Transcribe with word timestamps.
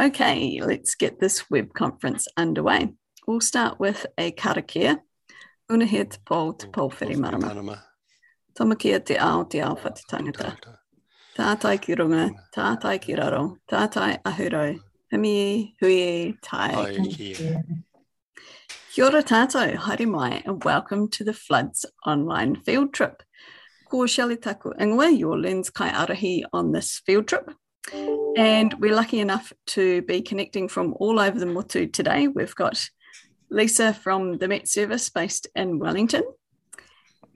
Okay, 0.00 0.60
let's 0.60 0.96
get 0.96 1.20
this 1.20 1.48
web 1.48 1.72
conference 1.72 2.26
underway. 2.36 2.92
We'll 3.28 3.40
start 3.40 3.78
with 3.78 4.04
a 4.18 4.32
karakia. 4.32 4.98
Una 5.70 5.86
he 5.86 6.02
te 6.02 6.18
pō 6.26 6.58
te 6.58 6.66
pō 6.66 6.92
whiri 6.94 7.14
marama. 7.14 7.84
Tomakia 8.58 9.04
te 9.04 9.16
ao 9.16 9.44
te 9.44 9.60
ao 9.60 9.76
whati 9.76 10.02
tangata. 10.10 10.56
Tātai 11.36 11.80
ki 11.80 11.94
runga, 11.94 12.32
tātai 12.52 13.00
ki 13.00 13.14
raro, 13.14 13.58
tātai 13.70 14.20
ahurau, 14.24 14.80
himi 15.12 15.74
hui 15.80 16.36
tai. 16.42 16.72
Kia 18.92 19.04
ora 19.04 19.22
tātou, 19.22 19.76
haere 19.76 20.08
mai, 20.08 20.42
and 20.44 20.64
welcome 20.64 21.08
to 21.10 21.22
the 21.22 21.32
Floods 21.32 21.86
online 22.04 22.56
field 22.56 22.92
trip. 22.92 23.22
Ko 23.88 24.06
Shelley 24.06 24.38
Taku 24.38 24.72
Ingoa, 24.72 25.16
your 25.16 25.36
LEARNZ 25.36 25.72
kai 25.72 25.90
arahi 25.90 26.42
on 26.52 26.72
this 26.72 27.00
field 27.06 27.28
trip. 27.28 27.48
And 27.92 28.74
we're 28.80 28.94
lucky 28.94 29.20
enough 29.20 29.52
to 29.66 30.02
be 30.02 30.22
connecting 30.22 30.68
from 30.68 30.94
all 30.98 31.20
over 31.20 31.38
the 31.38 31.46
Motu 31.46 31.86
today. 31.86 32.28
We've 32.28 32.54
got 32.54 32.88
Lisa 33.50 33.92
from 33.92 34.38
the 34.38 34.48
Met 34.48 34.68
Service 34.68 35.10
based 35.10 35.46
in 35.54 35.78
Wellington, 35.78 36.22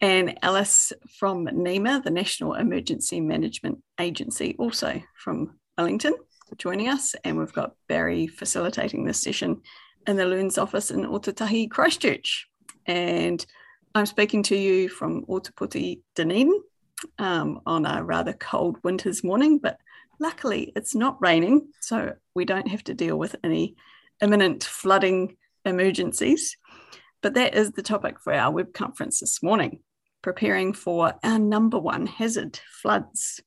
and 0.01 0.39
Alice 0.42 0.92
from 1.19 1.45
NEMA, 1.45 2.03
the 2.03 2.11
National 2.11 2.55
Emergency 2.55 3.20
Management 3.20 3.83
Agency, 4.01 4.56
also 4.59 5.03
from 5.16 5.59
Wellington, 5.77 6.15
joining 6.56 6.89
us. 6.89 7.15
And 7.25 7.37
we've 7.39 7.53
got 7.53 7.75
Barry 7.89 8.27
facilitating 8.27 9.05
this 9.05 9.20
session 9.20 9.62
in 10.06 10.17
the 10.17 10.25
LEARNZ 10.25 10.61
office 10.61 10.91
in 10.91 11.03
Ōtautahi, 11.03 11.70
Christchurch. 11.70 12.48
And 12.87 13.45
I'm 13.95 14.06
speaking 14.06 14.42
to 14.45 14.56
you 14.56 14.89
from 14.89 15.25
Ōtepoti, 15.27 16.01
Dunedin, 16.15 16.62
um, 17.19 17.61
on 17.67 17.84
a 17.84 18.03
rather 18.03 18.33
cold 18.33 18.78
winter's 18.83 19.23
morning, 19.23 19.59
but 19.59 19.78
Luckily, 20.20 20.72
it's 20.74 20.95
not 20.95 21.20
raining, 21.20 21.68
so 21.80 22.14
we 22.34 22.44
don't 22.44 22.69
have 22.69 22.84
to 22.84 22.94
deal 22.94 23.16
with 23.16 23.36
any 23.44 23.77
imminent 24.20 24.64
flooding 24.64 25.36
emergencies. 25.64 26.56
But 27.22 27.34
that 27.34 27.55
is 27.55 27.72
the 27.72 27.83
topic 27.83 28.20
for 28.20 28.33
our 28.33 28.52
web 28.52 28.72
conference 28.72 29.20
this 29.20 29.42
morning, 29.42 29.80
preparing 30.22 30.72
for 30.72 31.14
our 31.22 31.38
number 31.38 31.78
one 31.78 32.06
hazard 32.06 32.60
floods. 32.83 33.41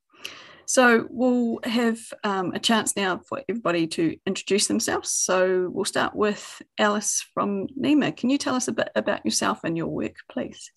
So 0.65 1.05
we'll 1.09 1.59
have 1.65 1.99
um, 2.23 2.53
a 2.53 2.59
chance 2.59 2.95
now 2.95 3.19
for 3.27 3.41
everybody 3.49 3.87
to 3.87 4.15
introduce 4.25 4.67
themselves. 4.67 5.11
So 5.11 5.69
we'll 5.69 5.83
start 5.83 6.15
with 6.15 6.61
Alice 6.77 7.25
from 7.33 7.67
NEMA. 7.75 8.13
Can 8.13 8.29
you 8.29 8.37
tell 8.37 8.55
us 8.55 8.69
a 8.69 8.71
bit 8.71 8.89
about 8.95 9.25
yourself 9.25 9.65
and 9.65 9.75
your 9.75 9.87
work, 9.87 10.15
please? 10.31 10.71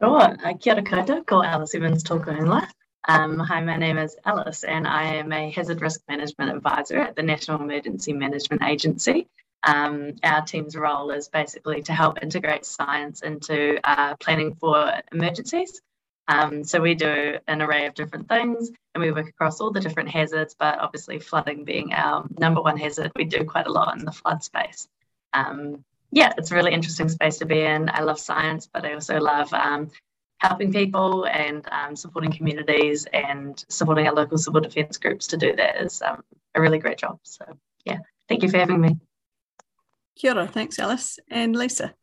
Sure. 0.00 0.36
Kia 0.60 0.74
ora 0.74 0.82
koutou, 0.84 1.26
ko 1.26 1.42
Alice 1.42 1.74
Evans 1.74 2.04
tōku. 2.04 2.68
Um, 3.10 3.38
hi, 3.38 3.62
my 3.62 3.78
name 3.78 3.96
is 3.96 4.18
Alice, 4.22 4.64
and 4.64 4.86
I 4.86 5.14
am 5.14 5.32
a 5.32 5.50
hazard 5.50 5.80
risk 5.80 6.02
management 6.10 6.54
advisor 6.54 6.98
at 6.98 7.16
the 7.16 7.22
National 7.22 7.58
Emergency 7.58 8.12
Management 8.12 8.62
Agency. 8.62 9.26
Um, 9.62 10.16
our 10.22 10.42
team's 10.42 10.76
role 10.76 11.10
is 11.10 11.30
basically 11.30 11.80
to 11.84 11.94
help 11.94 12.22
integrate 12.22 12.66
science 12.66 13.22
into 13.22 13.80
uh, 13.82 14.14
planning 14.16 14.56
for 14.56 14.92
emergencies. 15.10 15.80
Um, 16.28 16.64
so 16.64 16.82
we 16.82 16.94
do 16.94 17.38
an 17.48 17.62
array 17.62 17.86
of 17.86 17.94
different 17.94 18.28
things 18.28 18.70
and 18.94 19.02
we 19.02 19.10
work 19.10 19.28
across 19.28 19.58
all 19.62 19.70
the 19.70 19.80
different 19.80 20.10
hazards, 20.10 20.54
but 20.58 20.78
obviously 20.78 21.18
flooding 21.18 21.64
being 21.64 21.94
our 21.94 22.28
number 22.38 22.60
one 22.60 22.76
hazard, 22.76 23.12
we 23.16 23.24
do 23.24 23.42
quite 23.44 23.66
a 23.66 23.72
lot 23.72 23.98
in 23.98 24.04
the 24.04 24.12
flood 24.12 24.44
space. 24.44 24.86
Um, 25.32 25.82
yeah, 26.10 26.34
it's 26.36 26.50
a 26.50 26.54
really 26.54 26.74
interesting 26.74 27.08
space 27.08 27.38
to 27.38 27.46
be 27.46 27.62
in. 27.62 27.88
I 27.88 28.02
love 28.02 28.20
science, 28.20 28.68
but 28.70 28.84
I 28.84 28.92
also 28.92 29.18
love 29.18 29.50
um, 29.54 29.90
helping 30.38 30.72
people 30.72 31.26
and 31.26 31.66
um, 31.70 31.96
supporting 31.96 32.32
communities 32.32 33.06
and 33.12 33.64
supporting 33.68 34.06
our 34.06 34.14
local 34.14 34.38
civil 34.38 34.60
defence 34.60 34.96
groups 34.96 35.26
to 35.28 35.36
do 35.36 35.54
that 35.56 35.80
is 35.80 36.00
um, 36.02 36.22
a 36.54 36.60
really 36.60 36.78
great 36.78 36.98
job. 36.98 37.18
So, 37.22 37.44
yeah, 37.84 37.98
thank 38.28 38.42
you 38.42 38.48
for 38.48 38.58
having 38.58 38.80
me. 38.80 38.96
Kia 40.16 40.32
ora, 40.32 40.46
thanks, 40.46 40.78
Alice. 40.78 41.18
And 41.30 41.54
Lisa. 41.54 41.94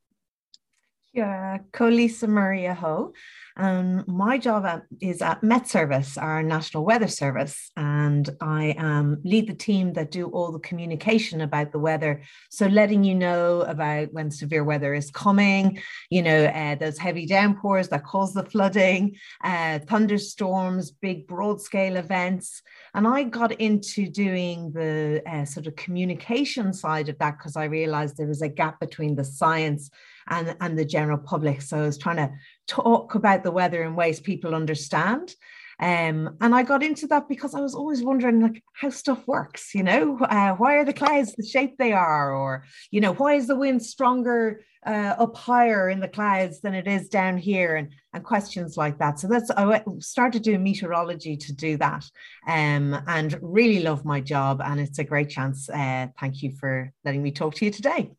Kia 1.12 1.26
ora, 1.26 1.60
ko 1.72 1.88
Lisa 1.88 2.28
Murray 2.28 2.64
ahau. 2.64 3.14
Um, 3.58 4.04
my 4.06 4.38
job 4.38 4.66
at, 4.66 4.84
is 5.00 5.22
at 5.22 5.42
Met 5.42 5.66
Service, 5.68 6.18
our 6.18 6.44
national 6.44 6.84
weather 6.84 7.08
service, 7.08 7.72
and 7.78 8.30
I 8.42 8.72
um, 8.72 9.22
lead 9.24 9.48
the 9.48 9.54
team 9.54 9.94
that 9.94 10.12
do 10.12 10.28
all 10.28 10.52
the 10.52 10.60
communication 10.60 11.40
about 11.40 11.72
the 11.72 11.80
weather. 11.80 12.22
So, 12.50 12.68
letting 12.68 13.06
you 13.06 13.16
know 13.16 13.62
about 13.62 14.12
when 14.12 14.30
severe 14.30 14.66
weather 14.66 14.94
is 14.94 15.10
coming, 15.10 15.80
you 16.10 16.22
know, 16.22 16.46
uh, 16.46 16.76
those 16.76 16.98
heavy 16.98 17.26
downpours 17.26 17.88
that 17.90 18.04
cause 18.04 18.34
the 18.34 18.44
flooding, 18.44 19.16
uh, 19.42 19.80
thunderstorms, 19.80 20.92
big 20.92 21.26
broad 21.26 21.62
scale 21.62 21.96
events. 21.96 22.62
And 22.94 23.08
I 23.08 23.24
got 23.24 23.54
into 23.54 24.10
doing 24.10 24.72
the 24.74 25.24
uh, 25.26 25.46
sort 25.46 25.68
of 25.68 25.78
communication 25.78 26.74
side 26.74 27.08
of 27.08 27.18
that 27.20 27.38
because 27.38 27.56
I 27.56 27.66
realized 27.66 28.18
there 28.18 28.28
was 28.28 28.42
a 28.42 28.50
gap 28.50 28.82
between 28.82 29.16
the 29.16 29.24
science 29.24 29.90
and, 30.28 30.56
and 30.60 30.78
the 30.78 30.86
general 30.86 31.18
public. 31.18 31.62
So 31.62 31.78
I 31.78 31.82
was 31.82 31.98
trying 31.98 32.18
to 32.18 32.32
talk 32.68 33.16
about 33.16 33.44
the 33.44 33.52
weather 33.52 33.84
in 33.84 33.96
ways 33.96 34.20
people 34.20 34.56
understand. 34.56 35.36
Um, 35.80 36.38
and 36.40 36.56
I 36.56 36.64
got 36.64 36.84
into 36.84 37.08
that 37.08 37.28
because 37.28 37.54
I 37.54 37.60
was 37.60 37.76
always 37.76 38.02
wondering 38.02 38.42
like 38.42 38.64
how 38.74 38.90
stuff 38.90 39.28
works, 39.28 39.76
you 39.76 39.84
know, 39.84 40.18
uh, 40.20 40.54
why 40.54 40.76
are 40.76 40.86
the 40.86 40.94
clouds 40.94 41.36
the 41.36 41.46
shape 41.46 41.78
they 41.78 41.92
are, 41.92 42.34
or 42.34 42.64
you 42.92 43.02
know, 43.02 43.14
why 43.14 43.34
is 43.34 43.48
the 43.48 43.58
wind 43.58 43.84
stronger 43.84 44.62
uh, 44.86 45.16
up 45.18 45.36
higher 45.36 45.90
in 45.90 46.00
the 46.00 46.08
clouds 46.08 46.62
than 46.62 46.74
it 46.74 46.88
is 46.88 47.10
down 47.10 47.38
here, 47.38 47.76
and 47.76 47.92
and 48.14 48.24
questions 48.24 48.78
like 48.78 49.00
that. 49.00 49.20
So 49.20 49.28
that's 49.28 49.52
I 49.52 49.84
started 50.00 50.44
doing 50.44 50.64
meteorology 50.64 51.36
to 51.36 51.54
do 51.54 51.76
that, 51.78 52.06
um, 52.48 52.98
and 53.08 53.38
really 53.42 53.82
love 53.82 54.06
my 54.06 54.22
job, 54.22 54.62
and 54.64 54.80
it's 54.80 55.00
a 55.00 55.04
great 55.04 55.30
chance. 55.30 55.70
Uh, 55.70 56.08
thank 56.20 56.42
you 56.42 56.54
for 56.56 56.94
letting 57.04 57.22
me 57.22 57.32
talk 57.32 57.56
to 57.56 57.66
you 57.66 57.72
today. 57.72 58.12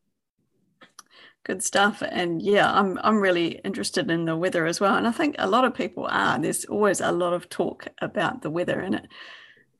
Good 1.46 1.62
stuff. 1.62 2.02
And 2.02 2.42
yeah, 2.42 2.72
I'm 2.72 2.98
I'm 3.04 3.20
really 3.20 3.60
interested 3.62 4.10
in 4.10 4.24
the 4.24 4.36
weather 4.36 4.66
as 4.66 4.80
well. 4.80 4.96
And 4.96 5.06
I 5.06 5.12
think 5.12 5.36
a 5.38 5.46
lot 5.46 5.64
of 5.64 5.74
people 5.74 6.08
are. 6.10 6.40
There's 6.40 6.64
always 6.64 7.00
a 7.00 7.12
lot 7.12 7.34
of 7.34 7.48
talk 7.48 7.86
about 8.02 8.42
the 8.42 8.50
weather 8.50 8.80
and 8.80 8.96
it 8.96 9.06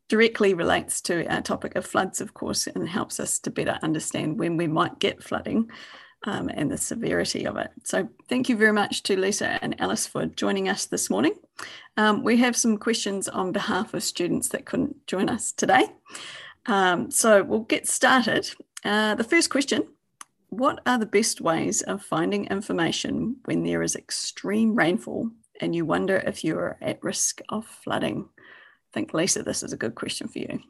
directly 0.09 0.55
relates 0.55 1.01
to 1.01 1.27
our 1.27 1.43
topic 1.43 1.75
of 1.75 1.85
floods, 1.85 2.21
of 2.21 2.35
course, 2.35 2.69
and 2.69 2.89
helps 2.89 3.19
us 3.19 3.41
to 3.41 3.51
better 3.51 3.81
understand 3.83 4.39
when 4.39 4.57
we 4.57 4.69
might 4.69 5.01
get 5.01 5.25
flooding 5.25 5.69
um, 6.23 6.49
and 6.55 6.71
the 6.71 6.79
severity 6.79 7.45
of 7.45 7.57
it. 7.57 7.73
So 7.83 8.09
thank 8.29 8.49
you 8.49 8.57
very 8.57 8.73
much 8.73 9.03
to 9.03 9.19
Lisa 9.19 9.59
and 9.61 9.81
Alice 9.81 10.07
for 10.07 10.25
joining 10.27 10.69
us 10.69 10.87
this 10.87 11.11
morning. 11.11 11.35
Um, 11.97 12.23
we 12.23 12.37
have 12.37 12.57
some 12.57 12.77
questions 12.77 13.27
on 13.29 13.51
behalf 13.51 13.93
of 13.93 14.05
students 14.05 14.51
that 14.51 14.67
couldn't 14.67 15.05
join 15.09 15.29
us 15.29 15.51
today. 15.51 15.87
Um, 16.67 17.11
so 17.11 17.43
we'll 17.43 17.61
get 17.61 17.89
started. 17.89 18.49
Uh, 18.85 19.17
the 19.17 19.25
first 19.25 19.51
question 19.51 19.89
what 20.57 20.81
are 20.87 20.99
the 20.99 21.07
best 21.07 21.41
ways 21.41 21.83
of 21.83 22.03
finding 22.03 22.47
information 22.47 23.37
when 23.45 23.63
there 23.63 23.83
is 23.83 23.95
extreme 23.95 24.75
rainfall 24.75 25.31
and 25.61 25.75
you 25.75 25.85
wonder 25.85 26.17
if 26.27 26.45
you're 26.45 26.79
at 26.81 27.03
risk 27.03 27.41
of 27.51 27.67
flooding? 27.67 28.29
I 28.39 28.91
think, 28.93 29.13
Lisa, 29.13 29.43
this 29.43 29.63
is 29.63 29.73
a 29.73 29.77
good 29.77 29.95
question 29.95 30.29
for 30.29 30.39
you. 30.39 30.61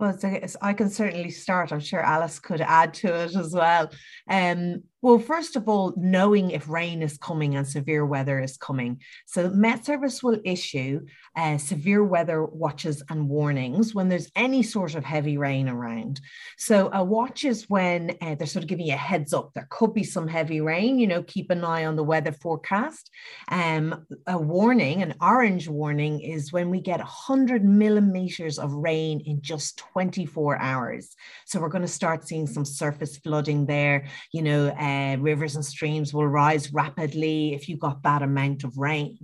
Well, 0.00 0.16
I 0.62 0.72
can 0.74 0.90
certainly 0.90 1.30
start. 1.30 1.72
I'm 1.72 1.80
sure 1.80 2.00
Alice 2.00 2.38
could 2.38 2.60
add 2.60 2.94
to 2.94 3.08
it 3.08 3.34
as 3.34 3.52
well. 3.52 3.90
Um, 4.28 4.82
well, 5.00 5.20
first 5.20 5.54
of 5.54 5.68
all, 5.68 5.94
knowing 5.96 6.50
if 6.50 6.68
rain 6.68 7.02
is 7.02 7.18
coming 7.18 7.54
and 7.54 7.66
severe 7.66 8.04
weather 8.04 8.40
is 8.40 8.56
coming. 8.56 9.00
So, 9.26 9.48
Met 9.48 9.84
Service 9.84 10.24
will 10.24 10.40
issue 10.44 11.06
uh, 11.36 11.56
severe 11.56 12.02
weather 12.02 12.44
watches 12.44 13.00
and 13.08 13.28
warnings 13.28 13.94
when 13.94 14.08
there's 14.08 14.28
any 14.34 14.64
sort 14.64 14.96
of 14.96 15.04
heavy 15.04 15.38
rain 15.38 15.68
around. 15.68 16.20
So, 16.56 16.90
a 16.92 17.04
watch 17.04 17.44
is 17.44 17.66
when 17.68 18.16
uh, 18.20 18.34
they're 18.34 18.48
sort 18.48 18.64
of 18.64 18.68
giving 18.68 18.86
you 18.86 18.94
a 18.94 18.96
heads 18.96 19.32
up. 19.32 19.52
There 19.54 19.68
could 19.70 19.94
be 19.94 20.02
some 20.02 20.26
heavy 20.26 20.60
rain, 20.60 20.98
you 20.98 21.06
know, 21.06 21.22
keep 21.22 21.50
an 21.50 21.62
eye 21.62 21.84
on 21.84 21.94
the 21.94 22.02
weather 22.02 22.32
forecast. 22.32 23.08
Um, 23.52 24.04
a 24.26 24.36
warning, 24.36 25.02
an 25.02 25.14
orange 25.20 25.68
warning, 25.68 26.20
is 26.20 26.52
when 26.52 26.70
we 26.70 26.80
get 26.80 26.98
100 26.98 27.64
millimeters 27.64 28.58
of 28.58 28.72
rain 28.72 29.20
in 29.20 29.42
just 29.42 29.78
24 29.78 30.60
hours. 30.60 31.14
So, 31.46 31.60
we're 31.60 31.68
going 31.68 31.82
to 31.82 31.88
start 31.88 32.26
seeing 32.26 32.48
some 32.48 32.64
surface 32.64 33.16
flooding 33.18 33.66
there, 33.66 34.08
you 34.32 34.42
know. 34.42 34.66
Uh, 34.70 34.87
uh, 34.88 35.16
rivers 35.18 35.56
and 35.56 35.64
streams 35.64 36.12
will 36.14 36.26
rise 36.26 36.72
rapidly 36.72 37.54
if 37.54 37.68
you 37.68 37.76
got 37.76 38.02
that 38.02 38.22
amount 38.22 38.64
of 38.64 38.78
rain. 38.78 39.18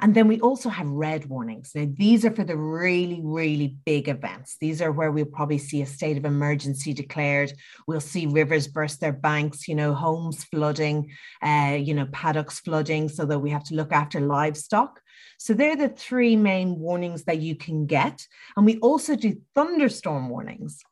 And 0.00 0.14
then 0.14 0.28
we 0.28 0.40
also 0.40 0.68
have 0.68 0.86
red 0.88 1.26
warnings. 1.26 1.72
Now, 1.74 1.86
these 1.90 2.24
are 2.24 2.34
for 2.34 2.44
the 2.44 2.56
really, 2.56 3.20
really 3.22 3.76
big 3.84 4.08
events. 4.08 4.56
These 4.60 4.82
are 4.82 4.92
where 4.92 5.12
we'll 5.12 5.24
probably 5.38 5.58
see 5.58 5.82
a 5.82 5.86
state 5.86 6.18
of 6.18 6.24
emergency 6.24 6.92
declared. 6.92 7.52
We'll 7.86 8.00
see 8.00 8.26
rivers 8.26 8.68
burst 8.68 9.00
their 9.00 9.12
banks, 9.12 9.68
you 9.68 9.74
know, 9.74 9.94
homes 9.94 10.44
flooding, 10.44 11.10
uh, 11.42 11.76
you 11.80 11.94
know, 11.94 12.06
paddocks 12.12 12.60
flooding, 12.60 13.08
so 13.08 13.24
that 13.26 13.38
we 13.38 13.50
have 13.50 13.64
to 13.64 13.74
look 13.74 13.92
after 13.92 14.20
livestock. 14.20 15.00
So 15.38 15.54
they're 15.54 15.76
the 15.76 15.88
three 15.88 16.36
main 16.36 16.78
warnings 16.78 17.24
that 17.24 17.40
you 17.40 17.56
can 17.56 17.86
get. 17.86 18.26
And 18.56 18.66
we 18.66 18.78
also 18.78 19.16
do 19.16 19.40
thunderstorm 19.54 20.28
warnings 20.28 20.82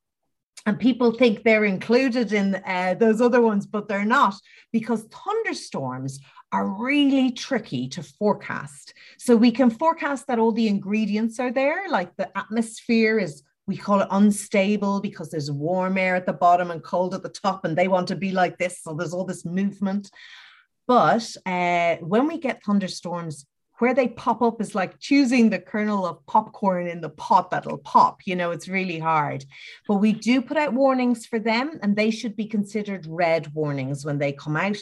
and 0.66 0.78
people 0.78 1.12
think 1.12 1.42
they're 1.42 1.64
included 1.64 2.32
in 2.32 2.54
uh, 2.66 2.94
those 2.98 3.20
other 3.20 3.40
ones, 3.40 3.66
but 3.66 3.88
they're 3.88 4.04
not 4.04 4.34
because 4.72 5.02
thunderstorms 5.04 6.20
are 6.52 6.68
really 6.68 7.30
tricky 7.30 7.88
to 7.88 8.02
forecast. 8.02 8.94
So 9.18 9.36
we 9.36 9.50
can 9.50 9.70
forecast 9.70 10.26
that 10.28 10.38
all 10.38 10.52
the 10.52 10.68
ingredients 10.68 11.38
are 11.38 11.52
there, 11.52 11.88
like 11.88 12.16
the 12.16 12.36
atmosphere 12.36 13.18
is 13.18 13.42
we 13.66 13.76
call 13.76 14.00
it 14.00 14.08
unstable 14.10 15.00
because 15.00 15.30
there's 15.30 15.50
warm 15.50 15.96
air 15.96 16.16
at 16.16 16.26
the 16.26 16.32
bottom 16.32 16.70
and 16.70 16.82
cold 16.82 17.14
at 17.14 17.22
the 17.22 17.30
top, 17.30 17.64
and 17.64 17.76
they 17.76 17.88
want 17.88 18.08
to 18.08 18.16
be 18.16 18.30
like 18.30 18.58
this. 18.58 18.82
So 18.82 18.94
there's 18.94 19.14
all 19.14 19.24
this 19.24 19.44
movement. 19.44 20.10
But 20.86 21.34
uh, 21.46 21.96
when 21.96 22.26
we 22.28 22.38
get 22.38 22.62
thunderstorms, 22.62 23.46
where 23.78 23.94
they 23.94 24.08
pop 24.08 24.42
up 24.42 24.60
is 24.60 24.74
like 24.74 24.98
choosing 25.00 25.50
the 25.50 25.58
kernel 25.58 26.06
of 26.06 26.24
popcorn 26.26 26.86
in 26.86 27.00
the 27.00 27.08
pot 27.08 27.50
that'll 27.50 27.78
pop. 27.78 28.20
You 28.24 28.36
know, 28.36 28.50
it's 28.50 28.68
really 28.68 28.98
hard. 28.98 29.44
But 29.88 29.96
we 29.96 30.12
do 30.12 30.40
put 30.42 30.56
out 30.56 30.74
warnings 30.74 31.26
for 31.26 31.38
them, 31.38 31.78
and 31.82 31.96
they 31.96 32.10
should 32.10 32.36
be 32.36 32.46
considered 32.46 33.06
red 33.08 33.52
warnings 33.52 34.04
when 34.04 34.18
they 34.18 34.32
come 34.32 34.56
out. 34.56 34.76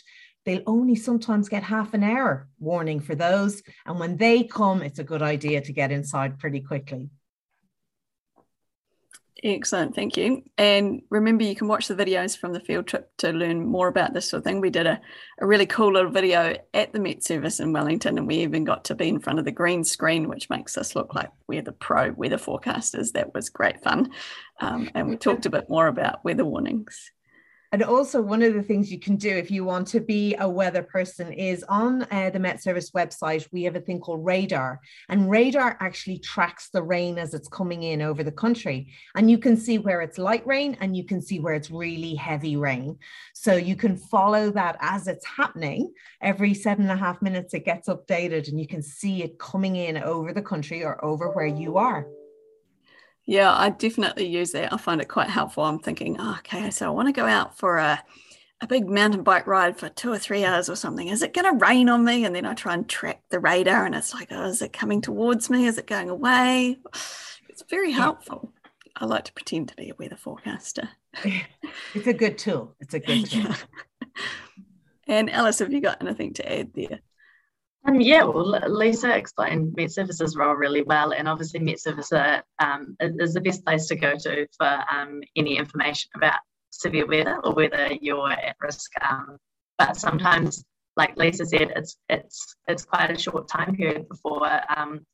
They'll 0.45 0.63
only 0.67 0.97
sometimes 0.97 1.49
get 1.49 1.63
half 1.63 1.95
an 1.95 2.03
hour 2.03 2.49
warning 2.59 3.01
for 3.01 3.15
those. 3.15 3.63
And 3.87 3.99
when 3.99 4.17
they 4.17 4.45
come, 4.45 4.83
it's 4.83 4.99
a 4.99 5.05
good 5.05 5.23
idea 5.23 5.61
to 5.61 5.73
get 5.73 5.93
inside 5.93 6.39
pretty 6.39 6.61
quickly. 6.61 7.11
Excellent, 9.45 9.97
thank 9.97 10.17
you. 10.17 10.43
And 10.57 11.03
remember, 11.11 11.43
you 11.43 11.57
can 11.57 11.67
watch 11.67 11.89
the 11.89 11.97
videos 11.97 12.39
from 12.39 12.53
the 12.53 12.61
field 12.61 12.87
trip 12.87 13.11
to 13.19 13.33
learn 13.33 13.67
more 13.67 13.89
about 13.89 14.15
this 14.15 14.29
sort 14.29 14.39
of 14.39 14.45
thing. 14.45 14.61
We 14.61 14.71
did 14.71 14.87
a, 14.87 15.01
a 15.41 15.47
really 15.47 15.67
cool 15.67 15.93
little 15.93 16.13
video 16.13 16.57
at 16.75 16.93
the 16.93 17.01
Met 17.01 17.25
Service 17.25 17.59
in 17.59 17.73
Wellington, 17.73 18.19
and 18.19 18.27
we 18.27 18.37
even 18.37 18.63
got 18.63 18.85
to 18.85 18.95
be 18.95 19.09
in 19.09 19.19
front 19.19 19.41
of 19.41 19.45
the 19.45 19.51
green 19.51 19.83
screen, 19.83 20.29
which 20.29 20.49
makes 20.49 20.79
us 20.79 20.95
look 20.95 21.15
like 21.15 21.31
we're 21.49 21.63
the 21.63 21.73
pro 21.73 22.13
weather 22.13 22.39
forecasters. 22.39 23.13
That 23.13 23.35
was 23.35 23.51
great 23.51 23.83
fun. 23.83 24.13
Um, 24.61 24.91
and 24.95 25.09
we 25.09 25.17
talked 25.17 25.47
a 25.47 25.51
bit 25.51 25.69
more 25.69 25.89
about 25.89 26.25
weather 26.25 26.45
warnings. 26.45 27.11
And 27.73 27.83
also, 27.83 28.21
one 28.21 28.43
of 28.43 28.53
the 28.53 28.63
things 28.63 28.93
you 28.93 28.99
can 28.99 29.17
do 29.17 29.31
if 29.31 29.51
you 29.51 29.65
want 29.65 29.89
to 29.89 30.01
be 30.01 30.37
a 30.39 30.47
weather 30.47 30.83
person 30.83 31.33
is 31.33 31.65
on 31.71 32.03
uh, 32.11 32.29
the 32.29 32.39
Met 32.39 32.63
Service 32.63 32.91
website, 32.91 33.49
we 33.51 33.63
have 33.63 33.77
a 33.77 33.81
thing 33.81 33.99
called 33.99 34.23
Radar. 34.27 34.79
And 35.09 35.31
Radar 35.31 35.79
actually 35.81 36.19
tracks 36.19 36.69
the 36.69 36.83
rain 36.83 37.19
as 37.19 37.33
it's 37.33 37.49
coming 37.49 37.83
in 37.83 38.03
over 38.03 38.23
the 38.23 38.31
country. 38.31 38.93
And 39.17 39.31
you 39.31 39.39
can 39.39 39.57
see 39.57 39.79
where 39.79 40.03
it's 40.03 40.19
light 40.19 40.47
rain 40.47 40.77
and 40.83 40.95
you 40.95 41.05
can 41.05 41.23
see 41.23 41.41
where 41.41 41.55
it's 41.55 41.71
really 41.71 42.15
heavy 42.15 42.57
rain. 42.57 42.99
So 43.33 43.57
you 43.57 43.75
can 43.75 43.97
follow 43.97 44.51
that 44.51 44.77
as 44.83 45.09
it's 45.09 45.25
happening. 45.25 45.95
Every 46.21 46.53
seven 46.53 46.91
and 46.91 46.93
a 46.93 47.03
half 47.03 47.23
minutes, 47.23 47.55
it 47.55 47.65
gets 47.65 47.89
updated 47.89 48.49
and 48.49 48.61
you 48.61 48.67
can 48.67 48.83
see 48.83 49.23
it 49.23 49.39
coming 49.39 49.77
in 49.77 49.97
over 49.97 50.35
the 50.35 50.43
country 50.43 50.85
or 50.85 51.03
over 51.03 51.31
where 51.31 51.47
you 51.47 51.79
are. 51.79 52.07
Yeah, 53.25 53.53
I 53.53 53.71
definitely 53.71 54.27
use 54.27 54.53
that. 54.53 54.73
I 54.73 54.77
find 54.77 55.01
it 55.01 55.09
quite 55.09 55.31
helpful. 55.31 55.65
I'm 55.65 55.79
thinking, 55.79 56.17
oh, 56.19 56.37
okay, 56.39 56.71
so 56.71 56.87
I 56.87 56.91
want 56.91 57.09
to 57.09 57.13
go 57.13 57.27
out 57.27 57.57
for 57.57 57.79
a, 57.79 58.03
a 58.61 58.67
big 58.67 58.89
mountain 58.89 59.23
bike 59.23 59.47
ride 59.47 59.79
for 59.79 59.89
two 59.89 60.13
or 60.13 60.19
three 60.19 60.45
hours 60.45 60.69
or 60.69 60.75
something. 60.75 61.09
Is 61.09 61.23
it 61.23 61.33
going 61.33 61.51
to 61.59 61.65
rain 61.65 61.89
on 61.89 62.05
me? 62.05 62.25
And 62.25 62.35
then 62.35 62.47
I 62.47 62.55
try 62.55 62.75
and 62.75 62.89
track 62.89 63.23
the 63.31 63.39
radar 63.39 63.87
and 63.87 63.95
it's 63.95 64.13
like, 64.13 64.29
oh, 64.33 64.47
is 64.47 64.61
it 64.61 64.73
coming 64.73 65.01
towards 65.01 65.51
me? 65.51 65.67
Is 65.67 65.79
it 65.79 65.87
going 65.87 66.11
away? 66.11 66.79
It's 67.49 67.65
very 67.69 67.93
helpful. 67.93 68.51
I 68.97 69.05
like 69.05 69.25
to 69.25 69.33
pretend 69.35 69.69
to 69.69 69.77
be 69.77 69.91
a 69.91 69.95
weather 69.99 70.17
forecaster. 70.17 70.89
it's 71.95 72.07
a 72.07 72.15
good 72.15 72.39
tool. 72.39 72.75
It's 72.81 72.95
a 72.95 72.99
good 72.99 73.27
tool. 73.31 73.55
and 75.07 75.29
Alice, 75.31 75.59
have 75.59 75.71
you 75.71 75.83
got 75.83 76.01
anything 76.01 76.33
to 76.35 76.51
add 76.51 76.71
there? 76.75 77.01
Um, 77.85 78.01
yeah, 78.01 78.23
well, 78.23 78.61
Lisa 78.69 79.17
explained 79.17 79.75
Met 79.77 79.91
Services 79.91 80.37
role 80.37 80.55
really 80.55 80.83
well, 80.83 81.13
and 81.13 81.29
obviously 81.29 81.59
Met 81.59 81.81
Services 81.81 82.43
um, 82.61 82.97
is 83.01 83.35
the 83.35 83.41
best 83.41 83.65
place 83.65 83.87
to 83.89 83.97
go 83.97 84.15
to 84.17 84.47
for 84.57 84.85
um, 84.91 85.21
any 85.35 85.57
information 85.57 86.11
about 86.15 86.39
severe 86.71 87.07
weather 87.07 87.41
or 87.43 87.53
whether 87.55 87.89
you're 88.01 88.31
at 88.31 88.57
risk. 88.61 88.93
Um, 89.03 89.37
but 89.79 89.97
sometimes, 89.97 90.65
like 90.97 91.17
Lisa 91.17 91.45
said, 91.45 91.73
it's 91.75 91.97
it's 92.09 92.55
it's 92.69 92.85
quite 92.85 93.11
a 93.11 93.19
short 93.19 93.49
time 93.49 93.75
period 93.75 94.09
before 94.09 94.49
um, 94.77 95.05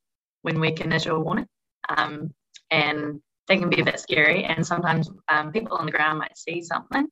when 0.42 0.60
we 0.60 0.72
can 0.72 0.92
issue 0.92 1.14
a 1.14 1.20
warning, 1.20 1.46
um, 1.88 2.34
and 2.70 3.22
they 3.46 3.56
can 3.56 3.70
be 3.70 3.80
a 3.80 3.84
bit 3.84 3.98
scary. 3.98 4.44
And 4.44 4.66
sometimes 4.66 5.08
people 5.54 5.78
on 5.78 5.86
the 5.86 5.92
ground 5.92 6.18
might 6.18 6.36
see 6.36 6.60
something 6.60 7.08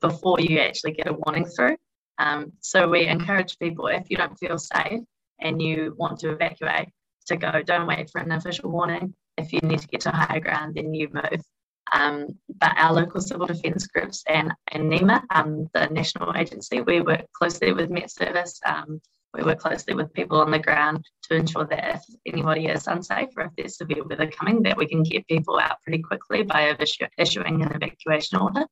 before 0.00 0.40
you 0.40 0.58
actually 0.58 0.92
get 0.92 1.08
a 1.08 1.12
warning 1.12 1.44
through. 1.44 1.76
Um, 2.20 2.52
so 2.60 2.86
we 2.86 3.06
encourage 3.06 3.58
people 3.58 3.86
if 3.86 4.10
you 4.10 4.18
don't 4.18 4.38
feel 4.38 4.58
safe 4.58 5.00
and 5.40 5.60
you 5.60 5.94
want 5.96 6.20
to 6.20 6.32
evacuate 6.32 6.90
to 7.26 7.36
go, 7.36 7.62
don't 7.62 7.86
wait 7.86 8.10
for 8.10 8.20
an 8.20 8.30
official 8.30 8.70
warning. 8.70 9.14
If 9.38 9.54
you 9.54 9.60
need 9.62 9.78
to 9.80 9.88
get 9.88 10.02
to 10.02 10.10
higher 10.10 10.38
ground, 10.38 10.74
then 10.74 10.92
you 10.92 11.08
move. 11.12 11.42
Um, 11.92 12.38
but 12.60 12.72
our 12.76 12.92
local 12.92 13.22
civil 13.22 13.46
defence 13.46 13.86
groups 13.86 14.22
and, 14.28 14.52
and 14.70 14.90
NEMA, 14.90 15.22
um, 15.30 15.68
the 15.72 15.86
national 15.86 16.36
agency, 16.36 16.82
we 16.82 17.00
work 17.00 17.24
closely 17.32 17.72
with 17.72 17.88
Met 17.88 18.10
Service. 18.10 18.60
Um, 18.66 19.00
we 19.32 19.42
work 19.42 19.58
closely 19.58 19.94
with 19.94 20.12
people 20.12 20.40
on 20.40 20.50
the 20.50 20.58
ground 20.58 21.02
to 21.24 21.36
ensure 21.36 21.64
that 21.64 21.96
if 21.96 22.02
anybody 22.26 22.66
is 22.66 22.86
unsafe 22.86 23.30
or 23.36 23.44
if 23.44 23.52
there's 23.56 23.78
severe 23.78 24.04
weather 24.04 24.30
coming, 24.30 24.62
that 24.64 24.76
we 24.76 24.86
can 24.86 25.02
get 25.04 25.26
people 25.26 25.58
out 25.58 25.80
pretty 25.82 26.02
quickly 26.02 26.42
by 26.42 26.76
issuing 27.16 27.62
an 27.62 27.72
evacuation 27.72 28.38
order. 28.38 28.66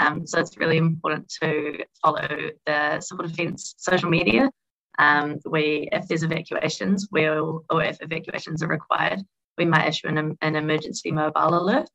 Um, 0.00 0.26
so 0.26 0.40
it's 0.40 0.56
really 0.56 0.78
important 0.78 1.32
to 1.42 1.84
follow 2.02 2.26
the 2.66 3.00
civil 3.00 3.26
defence 3.26 3.74
social 3.76 4.08
media. 4.08 4.50
Um, 4.98 5.38
we, 5.44 5.88
if 5.92 6.08
there's 6.08 6.22
evacuations, 6.22 7.08
we'll, 7.12 7.64
or 7.70 7.84
if 7.84 7.98
evacuations 8.00 8.62
are 8.62 8.68
required, 8.68 9.20
we 9.58 9.66
might 9.66 9.88
issue 9.88 10.08
an, 10.08 10.36
an 10.40 10.56
emergency 10.56 11.10
mobile 11.10 11.54
alert, 11.60 11.88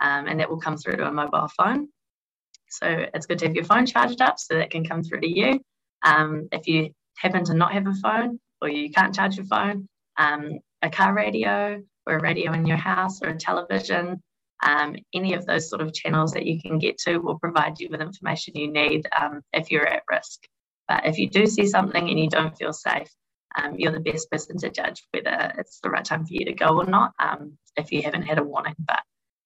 um, 0.00 0.26
and 0.26 0.40
that 0.40 0.48
will 0.48 0.60
come 0.60 0.76
through 0.76 0.96
to 0.96 1.06
a 1.06 1.12
mobile 1.12 1.48
phone. 1.56 1.88
So 2.70 2.86
it's 3.14 3.26
good 3.26 3.38
to 3.40 3.46
have 3.46 3.54
your 3.54 3.64
phone 3.64 3.84
charged 3.84 4.22
up 4.22 4.38
so 4.38 4.54
that 4.54 4.70
can 4.70 4.84
come 4.84 5.02
through 5.02 5.20
to 5.20 5.28
you. 5.28 5.60
Um, 6.02 6.48
if 6.52 6.66
you 6.66 6.90
happen 7.18 7.44
to 7.44 7.54
not 7.54 7.72
have 7.72 7.86
a 7.86 7.94
phone 7.94 8.40
or 8.62 8.68
you 8.70 8.90
can't 8.90 9.14
charge 9.14 9.36
your 9.36 9.46
phone, 9.46 9.86
um, 10.16 10.58
a 10.80 10.88
car 10.88 11.12
radio 11.12 11.82
or 12.06 12.16
a 12.16 12.20
radio 12.20 12.52
in 12.52 12.66
your 12.66 12.78
house 12.78 13.22
or 13.22 13.28
a 13.28 13.36
television 13.36 14.22
um, 14.62 14.96
any 15.12 15.34
of 15.34 15.46
those 15.46 15.68
sort 15.68 15.82
of 15.82 15.92
channels 15.92 16.32
that 16.32 16.46
you 16.46 16.60
can 16.60 16.78
get 16.78 16.98
to 16.98 17.18
will 17.18 17.38
provide 17.38 17.80
you 17.80 17.88
with 17.90 18.00
information 18.00 18.54
you 18.56 18.70
need 18.70 19.06
um, 19.18 19.42
if 19.52 19.70
you're 19.70 19.86
at 19.86 20.04
risk. 20.10 20.40
But 20.88 21.06
if 21.06 21.18
you 21.18 21.28
do 21.28 21.46
see 21.46 21.66
something 21.66 22.08
and 22.08 22.18
you 22.18 22.28
don't 22.28 22.56
feel 22.56 22.72
safe, 22.72 23.08
um, 23.56 23.74
you're 23.76 23.92
the 23.92 24.00
best 24.00 24.30
person 24.30 24.56
to 24.58 24.70
judge 24.70 25.02
whether 25.12 25.52
it's 25.58 25.80
the 25.80 25.90
right 25.90 26.04
time 26.04 26.24
for 26.24 26.32
you 26.32 26.44
to 26.46 26.52
go 26.52 26.78
or 26.78 26.86
not 26.86 27.12
um, 27.18 27.58
if 27.76 27.92
you 27.92 28.02
haven't 28.02 28.22
had 28.22 28.38
a 28.38 28.44
warning. 28.44 28.74
But 28.78 29.00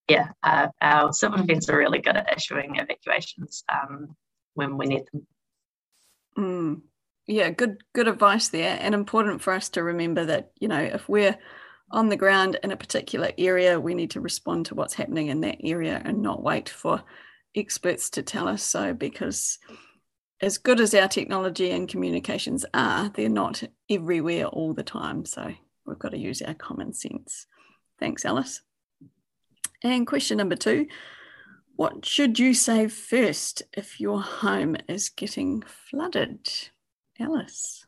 yeah, 0.09 0.29
uh, 0.43 0.69
our 0.81 1.13
civil 1.13 1.39
defence 1.39 1.69
are 1.69 1.79
really 1.79 2.01
good 2.01 2.17
at 2.17 2.37
issuing 2.37 2.77
evacuations 2.77 3.65
um, 3.69 4.15
when 4.55 4.77
we 4.77 4.87
need 4.87 5.05
them. 5.13 5.27
Mm. 6.39 6.83
Yeah, 7.27 7.51
good 7.51 7.79
good 7.93 8.07
advice 8.07 8.49
there, 8.49 8.79
and 8.81 8.95
important 8.95 9.43
for 9.43 9.53
us 9.53 9.69
to 9.71 9.83
remember 9.83 10.27
that 10.27 10.53
you 10.61 10.69
know 10.69 10.81
if 10.81 11.09
we're 11.09 11.37
on 11.91 12.09
the 12.09 12.17
ground 12.17 12.59
in 12.63 12.73
a 12.73 12.77
particular 12.77 13.31
area, 13.39 13.79
we 13.79 13.95
need 13.95 14.11
to 14.13 14.21
respond 14.21 14.67
to 14.67 14.75
what's 14.75 14.95
happening 14.95 15.29
in 15.29 15.41
that 15.43 15.59
area 15.63 16.03
and 16.05 16.21
not 16.21 16.43
wait 16.43 16.69
for 16.69 17.03
experts 17.55 18.11
to 18.11 18.23
tell 18.23 18.49
us 18.49 18.63
so 18.63 18.93
because 18.93 19.59
as 20.41 20.59
good 20.59 20.81
as 20.81 20.95
our 20.95 21.09
technology 21.09 21.71
and 21.71 21.89
communications 21.89 22.67
are, 22.75 23.09
they're 23.11 23.29
not 23.29 23.63
everywhere 23.89 24.47
all 24.47 24.75
the 24.75 24.83
time. 24.83 25.25
So 25.25 25.55
we've 25.87 25.99
got 25.99 26.11
to 26.11 26.19
use 26.19 26.43
our 26.43 26.55
common 26.55 26.93
sense. 26.93 27.47
Thanks, 27.99 28.25
Alice. 28.25 28.61
And 29.83 30.07
question 30.07 30.39
number 30.39 30.57
two 30.57 30.87
What 31.77 32.05
should 32.05 32.39
you 32.39 32.53
save 32.53 32.93
first 32.93 33.63
if 33.73 34.01
your 34.01 34.21
home 34.21 34.77
is 34.89 35.09
getting 35.09 35.63
flooded? 35.63 36.49
Alice. 37.19 37.86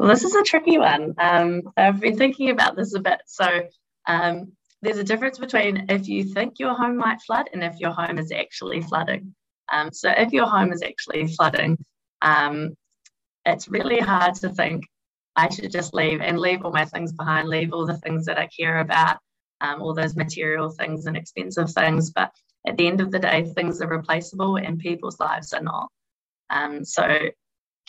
Well, 0.00 0.08
this 0.08 0.24
is 0.24 0.34
a 0.34 0.42
tricky 0.42 0.78
one. 0.78 1.12
Um, 1.18 1.60
I've 1.76 2.00
been 2.00 2.16
thinking 2.16 2.48
about 2.48 2.74
this 2.74 2.94
a 2.94 3.00
bit. 3.00 3.20
So, 3.26 3.68
um, 4.06 4.50
there's 4.80 4.96
a 4.96 5.04
difference 5.04 5.38
between 5.38 5.90
if 5.90 6.08
you 6.08 6.24
think 6.24 6.58
your 6.58 6.72
home 6.72 6.96
might 6.96 7.20
flood 7.20 7.50
and 7.52 7.62
if 7.62 7.78
your 7.78 7.90
home 7.90 8.18
is 8.18 8.32
actually 8.32 8.80
flooding. 8.80 9.34
Um, 9.70 9.92
so, 9.92 10.08
if 10.08 10.32
your 10.32 10.46
home 10.46 10.72
is 10.72 10.82
actually 10.82 11.26
flooding, 11.26 11.76
um, 12.22 12.74
it's 13.44 13.68
really 13.68 14.00
hard 14.00 14.36
to 14.36 14.48
think 14.48 14.84
I 15.36 15.50
should 15.50 15.70
just 15.70 15.92
leave 15.92 16.22
and 16.22 16.38
leave 16.38 16.64
all 16.64 16.72
my 16.72 16.86
things 16.86 17.12
behind, 17.12 17.50
leave 17.50 17.74
all 17.74 17.84
the 17.84 17.98
things 17.98 18.24
that 18.24 18.38
I 18.38 18.48
care 18.58 18.80
about, 18.80 19.18
um, 19.60 19.82
all 19.82 19.92
those 19.92 20.16
material 20.16 20.70
things 20.70 21.04
and 21.04 21.14
expensive 21.14 21.72
things. 21.72 22.10
But 22.10 22.32
at 22.66 22.78
the 22.78 22.86
end 22.86 23.02
of 23.02 23.10
the 23.10 23.18
day, 23.18 23.44
things 23.54 23.82
are 23.82 23.88
replaceable 23.88 24.56
and 24.56 24.78
people's 24.78 25.20
lives 25.20 25.52
are 25.52 25.62
not. 25.62 25.90
Um, 26.48 26.86
so 26.86 27.28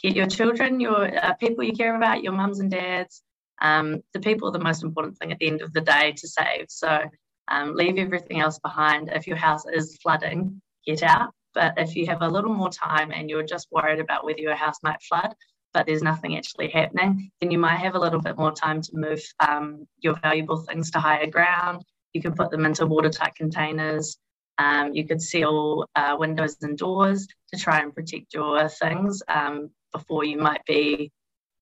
get 0.02 0.16
your 0.16 0.28
children, 0.28 0.80
your 0.80 1.18
uh, 1.24 1.34
people 1.36 1.64
you 1.64 1.74
care 1.74 1.96
about, 1.96 2.24
your 2.24 2.34
mums 2.34 2.60
and 2.60 2.72
dads, 2.72 3.22
um, 3.62 4.02
the 4.14 4.20
people 4.20 4.48
are 4.48 4.52
the 4.52 4.60
most 4.60 4.84
important 4.84 5.18
thing 5.18 5.32
at 5.32 5.40
the 5.40 5.48
end 5.48 5.62
of 5.62 5.72
the 5.74 5.82
day 5.82 6.14
to 6.18 6.28
save. 6.28 6.66
So 6.70 7.00
um, 7.48 7.76
leave 7.76 7.98
everything 7.98 8.40
else 8.40 8.60
behind. 8.60 9.10
If 9.14 9.28
your 9.28 9.38
house 9.38 9.66
is 9.72 9.98
flooding, 10.02 10.62
get 10.86 11.04
out. 11.04 11.32
But 11.54 11.74
if 11.78 11.96
you 11.96 12.08
have 12.08 12.22
a 12.22 12.28
little 12.28 12.54
more 12.54 12.70
time 12.70 13.12
and 13.12 13.30
you're 13.30 13.44
just 13.44 13.68
worried 13.72 14.00
about 14.00 14.26
whether 14.26 14.40
your 14.40 14.56
house 14.56 14.78
might 14.84 15.02
flood, 15.04 15.36
but 15.74 15.86
there's 15.86 16.02
nothing 16.02 16.38
actually 16.38 16.70
happening, 16.70 17.32
then 17.40 17.52
you 17.52 17.60
might 17.60 17.78
have 17.78 17.96
a 17.96 18.00
little 18.00 18.22
bit 18.22 18.38
more 18.38 18.52
time 18.52 18.82
to 18.82 18.92
move 18.94 19.22
um, 19.40 19.88
your 20.00 20.16
valuable 20.16 20.58
things 20.58 20.92
to 20.92 21.00
higher 21.00 21.28
ground. 21.28 21.84
You 22.14 22.22
can 22.22 22.34
put 22.34 22.52
them 22.52 22.66
into 22.66 22.86
watertight 22.86 23.36
containers. 23.36 24.18
Um, 24.58 24.94
you 24.94 25.06
could 25.06 25.22
seal 25.22 25.86
uh, 25.96 26.16
windows 26.20 26.58
and 26.62 26.78
doors 26.78 27.28
to 27.54 27.60
try 27.60 27.80
and 27.80 27.94
protect 27.94 28.34
your 28.34 28.68
things 28.70 29.24
um, 29.28 29.70
before 29.92 30.24
you 30.24 30.38
might 30.38 30.64
be 30.66 31.12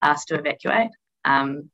asked 0.01 0.29
to 0.29 0.35
evacuate. 0.35 0.89
Um, 1.25 1.69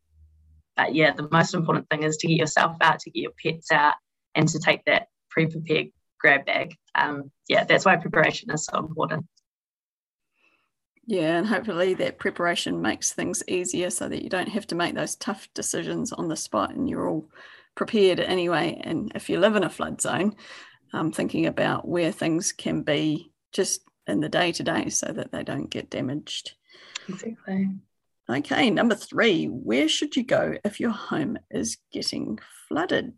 but 0.75 0.93
yeah, 0.93 1.13
the 1.13 1.27
most 1.31 1.53
important 1.53 1.89
thing 1.89 2.03
is 2.03 2.17
to 2.17 2.27
get 2.27 2.38
yourself 2.38 2.75
out, 2.81 3.00
to 3.00 3.12
get 3.12 3.21
your 3.21 3.31
pets 3.41 3.71
out, 3.71 3.95
and 4.35 4.47
to 4.50 4.59
take 4.59 4.83
that 4.85 5.07
pre-prepared 5.29 5.88
grab 6.19 6.45
bag. 6.45 6.75
Um, 6.95 7.31
yeah, 7.47 7.63
that's 7.63 7.85
why 7.85 7.95
preparation 7.97 8.51
is 8.51 8.65
so 8.65 8.79
important. 8.79 9.25
Yeah, 11.07 11.38
and 11.38 11.45
hopefully 11.45 11.93
that 11.95 12.17
preparation 12.17 12.81
makes 12.81 13.13
things 13.13 13.43
easier 13.47 13.91
so 13.91 14.09
that 14.09 14.24
you 14.24 14.29
don't 14.29 14.50
have 14.50 14.65
to 14.67 14.75
make 14.75 14.95
those 14.95 15.15
tough 15.15 15.47
decisions 15.53 16.12
on 16.12 16.27
the 16.27 16.35
spot 16.35 16.74
and 16.74 16.89
you're 16.89 17.07
all 17.07 17.29
prepared 17.75 18.19
anyway. 18.19 18.81
And 18.83 19.12
if 19.13 19.29
you 19.29 19.39
live 19.39 19.55
in 19.55 19.63
a 19.63 19.69
flood 19.69 20.01
zone, 20.01 20.35
um, 20.93 21.12
thinking 21.12 21.45
about 21.45 21.88
where 21.88 22.12
things 22.12 22.51
can 22.51 22.81
be 22.81 23.31
just 23.51 23.81
in 24.07 24.19
the 24.19 24.29
day 24.29 24.51
to 24.51 24.63
day 24.63 24.89
so 24.89 25.07
that 25.07 25.31
they 25.31 25.43
don't 25.43 25.69
get 25.69 25.89
damaged. 25.89 26.53
Exactly. 27.07 27.69
Okay, 28.27 28.69
number 28.71 28.95
three, 28.95 29.45
where 29.45 29.88
should 29.88 30.15
you 30.15 30.24
go 30.24 30.55
if 30.63 30.79
your 30.79 30.91
home 30.91 31.38
is 31.51 31.77
getting 31.91 32.39
flooded? 32.67 33.13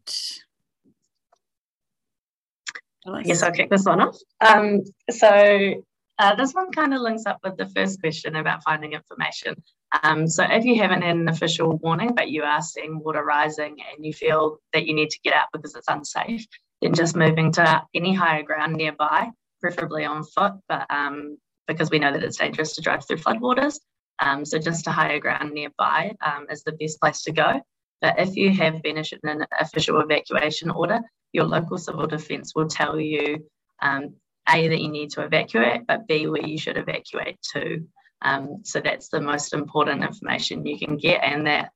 I 3.08 3.24
guess 3.24 3.42
I'll 3.42 3.52
kick 3.52 3.70
this 3.70 3.86
one 3.86 4.02
off. 4.02 4.18
Um, 4.42 4.82
so 5.10 5.82
uh, 6.20 6.36
this 6.36 6.54
one 6.54 6.72
kind 6.72 6.94
of 6.94 7.02
links 7.02 7.26
up 7.26 7.40
with 7.44 7.56
the 7.58 7.68
first 7.68 8.02
question 8.02 8.36
about 8.36 8.64
finding 8.64 8.94
information. 8.94 9.56
Um, 10.04 10.28
so 10.28 10.44
if 10.44 10.66
you 10.66 10.82
haven't 10.82 11.04
had 11.04 11.16
an 11.16 11.30
official 11.30 11.78
warning, 11.78 12.14
but 12.14 12.30
you 12.30 12.44
are 12.44 12.62
seeing 12.62 13.00
water 13.00 13.24
rising 13.24 13.78
and 13.96 14.06
you 14.06 14.12
feel 14.14 14.60
that 14.74 14.86
you 14.86 14.94
need 14.94 15.12
to 15.12 15.20
get 15.24 15.34
out 15.34 15.48
because 15.54 15.76
it's 15.76 15.88
unsafe, 15.88 16.46
then 16.82 16.94
just 16.94 17.16
moving 17.16 17.52
to 17.54 17.84
any 17.94 18.14
higher 18.14 18.44
ground 18.44 18.76
nearby, 18.76 19.30
preferably 19.62 20.06
on 20.06 20.24
foot, 20.24 20.54
but 20.68 20.86
um, 20.90 21.38
because 21.68 21.90
we 21.90 22.00
know 22.00 22.12
that 22.12 22.24
it's 22.24 22.38
dangerous 22.38 22.76
to 22.76 22.82
drive 22.82 23.06
through 23.06 23.18
floodwaters. 23.18 23.80
Um, 24.20 24.46
so 24.46 24.58
just 24.58 24.88
a 24.88 24.92
higher 24.92 25.20
ground 25.20 25.52
nearby 25.54 26.16
um, 26.26 26.48
is 26.50 26.64
the 26.64 26.72
best 26.74 27.00
place 27.00 27.22
to 27.24 27.32
go. 27.32 27.62
But 28.02 28.20
if 28.20 28.36
you 28.36 28.52
have 28.52 28.82
been 28.82 28.98
issued 28.98 29.20
an 29.24 29.46
official 29.60 30.00
evacuation 30.00 30.70
order, 30.70 31.02
your 31.34 31.46
local 31.46 31.78
civil 31.78 32.08
defence 32.08 32.54
will 32.56 32.68
tell 32.68 33.00
you 33.00 33.46
um, 33.82 34.16
A, 34.50 34.68
that 34.68 34.82
you 34.82 34.90
need 34.90 35.12
to 35.12 35.22
evacuate, 35.22 35.86
but 35.88 36.08
B, 36.08 36.28
where 36.28 36.46
you 36.46 36.58
should 36.58 36.78
evacuate 36.78 37.38
to. 37.54 37.86
Um, 38.22 38.62
so 38.64 38.80
that's 38.80 39.10
the 39.10 39.22
most 39.22 39.54
important 39.54 40.04
information 40.04 40.66
you 40.66 40.80
can 40.80 40.98
get, 40.98 41.24
and 41.24 41.46
that 41.46 41.72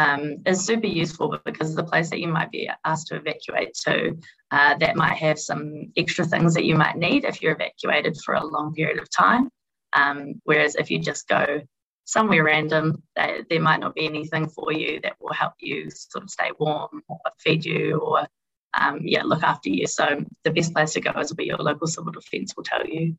um, 0.00 0.38
is 0.46 0.64
super 0.64 0.86
useful 0.86 1.38
because 1.44 1.74
the 1.74 1.84
place 1.84 2.08
that 2.08 2.20
you 2.20 2.28
might 2.28 2.50
be 2.50 2.70
asked 2.86 3.08
to 3.08 3.16
evacuate 3.16 3.74
to, 3.84 4.16
uh, 4.50 4.74
that 4.78 4.96
might 4.96 5.18
have 5.18 5.38
some 5.38 5.92
extra 5.94 6.24
things 6.24 6.54
that 6.54 6.64
you 6.64 6.74
might 6.74 6.96
need 6.96 7.24
if 7.24 7.42
you're 7.42 7.52
evacuated 7.52 8.16
for 8.24 8.34
a 8.34 8.46
long 8.46 8.72
period 8.72 8.98
of 8.98 9.10
time. 9.10 9.50
Um, 9.92 10.40
whereas 10.44 10.74
if 10.74 10.90
you 10.90 11.00
just 11.00 11.28
go 11.28 11.60
somewhere 12.06 12.44
random, 12.44 13.02
there 13.14 13.60
might 13.60 13.80
not 13.80 13.94
be 13.94 14.06
anything 14.06 14.48
for 14.48 14.72
you 14.72 15.00
that 15.02 15.16
will 15.20 15.34
help 15.34 15.52
you 15.60 15.90
sort 15.90 16.24
of 16.24 16.30
stay 16.30 16.50
warm 16.58 17.02
or 17.06 17.18
feed 17.38 17.66
you 17.66 17.98
or 17.98 18.26
um, 18.72 19.00
yeah, 19.02 19.22
look 19.22 19.42
after 19.42 19.68
you. 19.68 19.86
So 19.86 20.24
the 20.44 20.50
best 20.50 20.72
place 20.72 20.94
to 20.94 21.02
go 21.02 21.12
is 21.20 21.34
where 21.34 21.46
your 21.46 21.58
local 21.58 21.88
civil 21.88 22.12
defence 22.12 22.54
will 22.56 22.64
tell 22.64 22.86
you. 22.86 23.16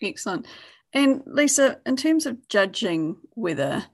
Excellent. 0.00 0.46
And 0.94 1.22
Lisa, 1.26 1.80
in 1.84 1.96
terms 1.96 2.24
of 2.24 2.48
judging 2.48 3.16
whether 3.34 3.84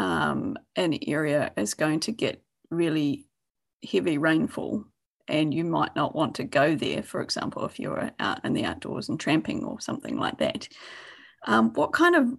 um, 0.00 0.56
an 0.76 0.98
area 1.06 1.52
is 1.58 1.74
going 1.74 2.00
to 2.00 2.10
get 2.10 2.42
really 2.70 3.26
heavy 3.88 4.16
rainfall 4.16 4.84
and 5.28 5.52
you 5.52 5.62
might 5.62 5.94
not 5.94 6.16
want 6.16 6.34
to 6.36 6.44
go 6.44 6.74
there, 6.74 7.02
for 7.02 7.20
example, 7.20 7.64
if 7.66 7.78
you're 7.78 8.10
out 8.18 8.44
in 8.44 8.54
the 8.54 8.64
outdoors 8.64 9.08
and 9.08 9.20
tramping 9.20 9.62
or 9.62 9.78
something 9.78 10.18
like 10.18 10.38
that. 10.38 10.68
Um, 11.46 11.72
what 11.74 11.92
kind 11.92 12.16
of 12.16 12.32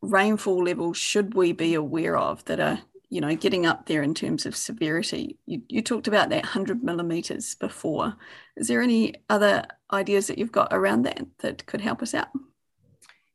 rainfall 0.00 0.64
levels 0.64 0.96
should 0.96 1.34
we 1.34 1.52
be 1.52 1.74
aware 1.74 2.16
of 2.16 2.44
that 2.46 2.60
are, 2.60 2.80
you 3.10 3.20
know, 3.20 3.34
getting 3.34 3.66
up 3.66 3.86
there 3.86 4.02
in 4.02 4.14
terms 4.14 4.46
of 4.46 4.56
severity? 4.56 5.38
You, 5.44 5.62
you 5.68 5.82
talked 5.82 6.08
about 6.08 6.30
that 6.30 6.44
100 6.44 6.84
millimeters 6.84 7.56
before. 7.56 8.14
Is 8.56 8.68
there 8.68 8.80
any 8.80 9.16
other 9.28 9.64
ideas 9.92 10.28
that 10.28 10.38
you've 10.38 10.52
got 10.52 10.68
around 10.70 11.02
that 11.02 11.20
that 11.40 11.66
could 11.66 11.80
help 11.80 12.00
us 12.00 12.14
out? 12.14 12.28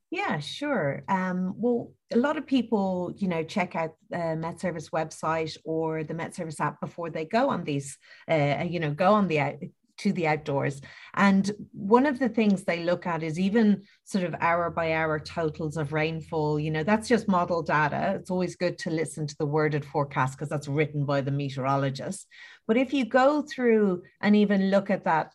Yeah, 0.09 0.39
sure. 0.39 1.03
Um, 1.09 1.53
well, 1.57 1.91
a 2.13 2.17
lot 2.17 2.37
of 2.37 2.47
people, 2.47 3.13
you 3.17 3.27
know, 3.27 3.43
check 3.43 3.75
out 3.75 3.91
the 4.09 4.37
Met 4.37 4.59
Service 4.61 4.89
website 4.89 5.57
or 5.65 6.03
the 6.05 6.13
Met 6.13 6.33
Service 6.33 6.61
app 6.61 6.79
before 6.79 7.09
they 7.09 7.25
go 7.25 7.49
on 7.49 7.65
these, 7.65 7.97
uh, 8.31 8.63
you 8.67 8.79
know, 8.79 8.91
go 8.91 9.13
on 9.13 9.27
the 9.27 9.39
out, 9.39 9.55
to 9.97 10.13
the 10.13 10.27
outdoors. 10.27 10.79
And 11.15 11.51
one 11.73 12.05
of 12.05 12.19
the 12.19 12.29
things 12.29 12.63
they 12.63 12.83
look 12.83 13.05
at 13.05 13.23
is 13.23 13.39
even 13.39 13.83
sort 14.05 14.23
of 14.23 14.35
hour 14.39 14.69
by 14.69 14.93
hour 14.93 15.19
totals 15.19 15.75
of 15.75 15.91
rainfall. 15.91 16.59
You 16.59 16.71
know, 16.71 16.83
that's 16.83 17.07
just 17.09 17.27
model 17.27 17.61
data. 17.63 18.15
It's 18.19 18.31
always 18.31 18.55
good 18.55 18.77
to 18.79 18.91
listen 18.91 19.27
to 19.27 19.35
the 19.37 19.45
worded 19.45 19.83
forecast 19.83 20.37
because 20.37 20.49
that's 20.49 20.67
written 20.67 21.05
by 21.05 21.21
the 21.21 21.31
meteorologist. 21.31 22.27
But 22.67 22.77
if 22.77 22.93
you 22.93 23.05
go 23.05 23.41
through 23.41 24.03
and 24.21 24.35
even 24.35 24.69
look 24.69 24.89
at 24.89 25.05
that 25.05 25.33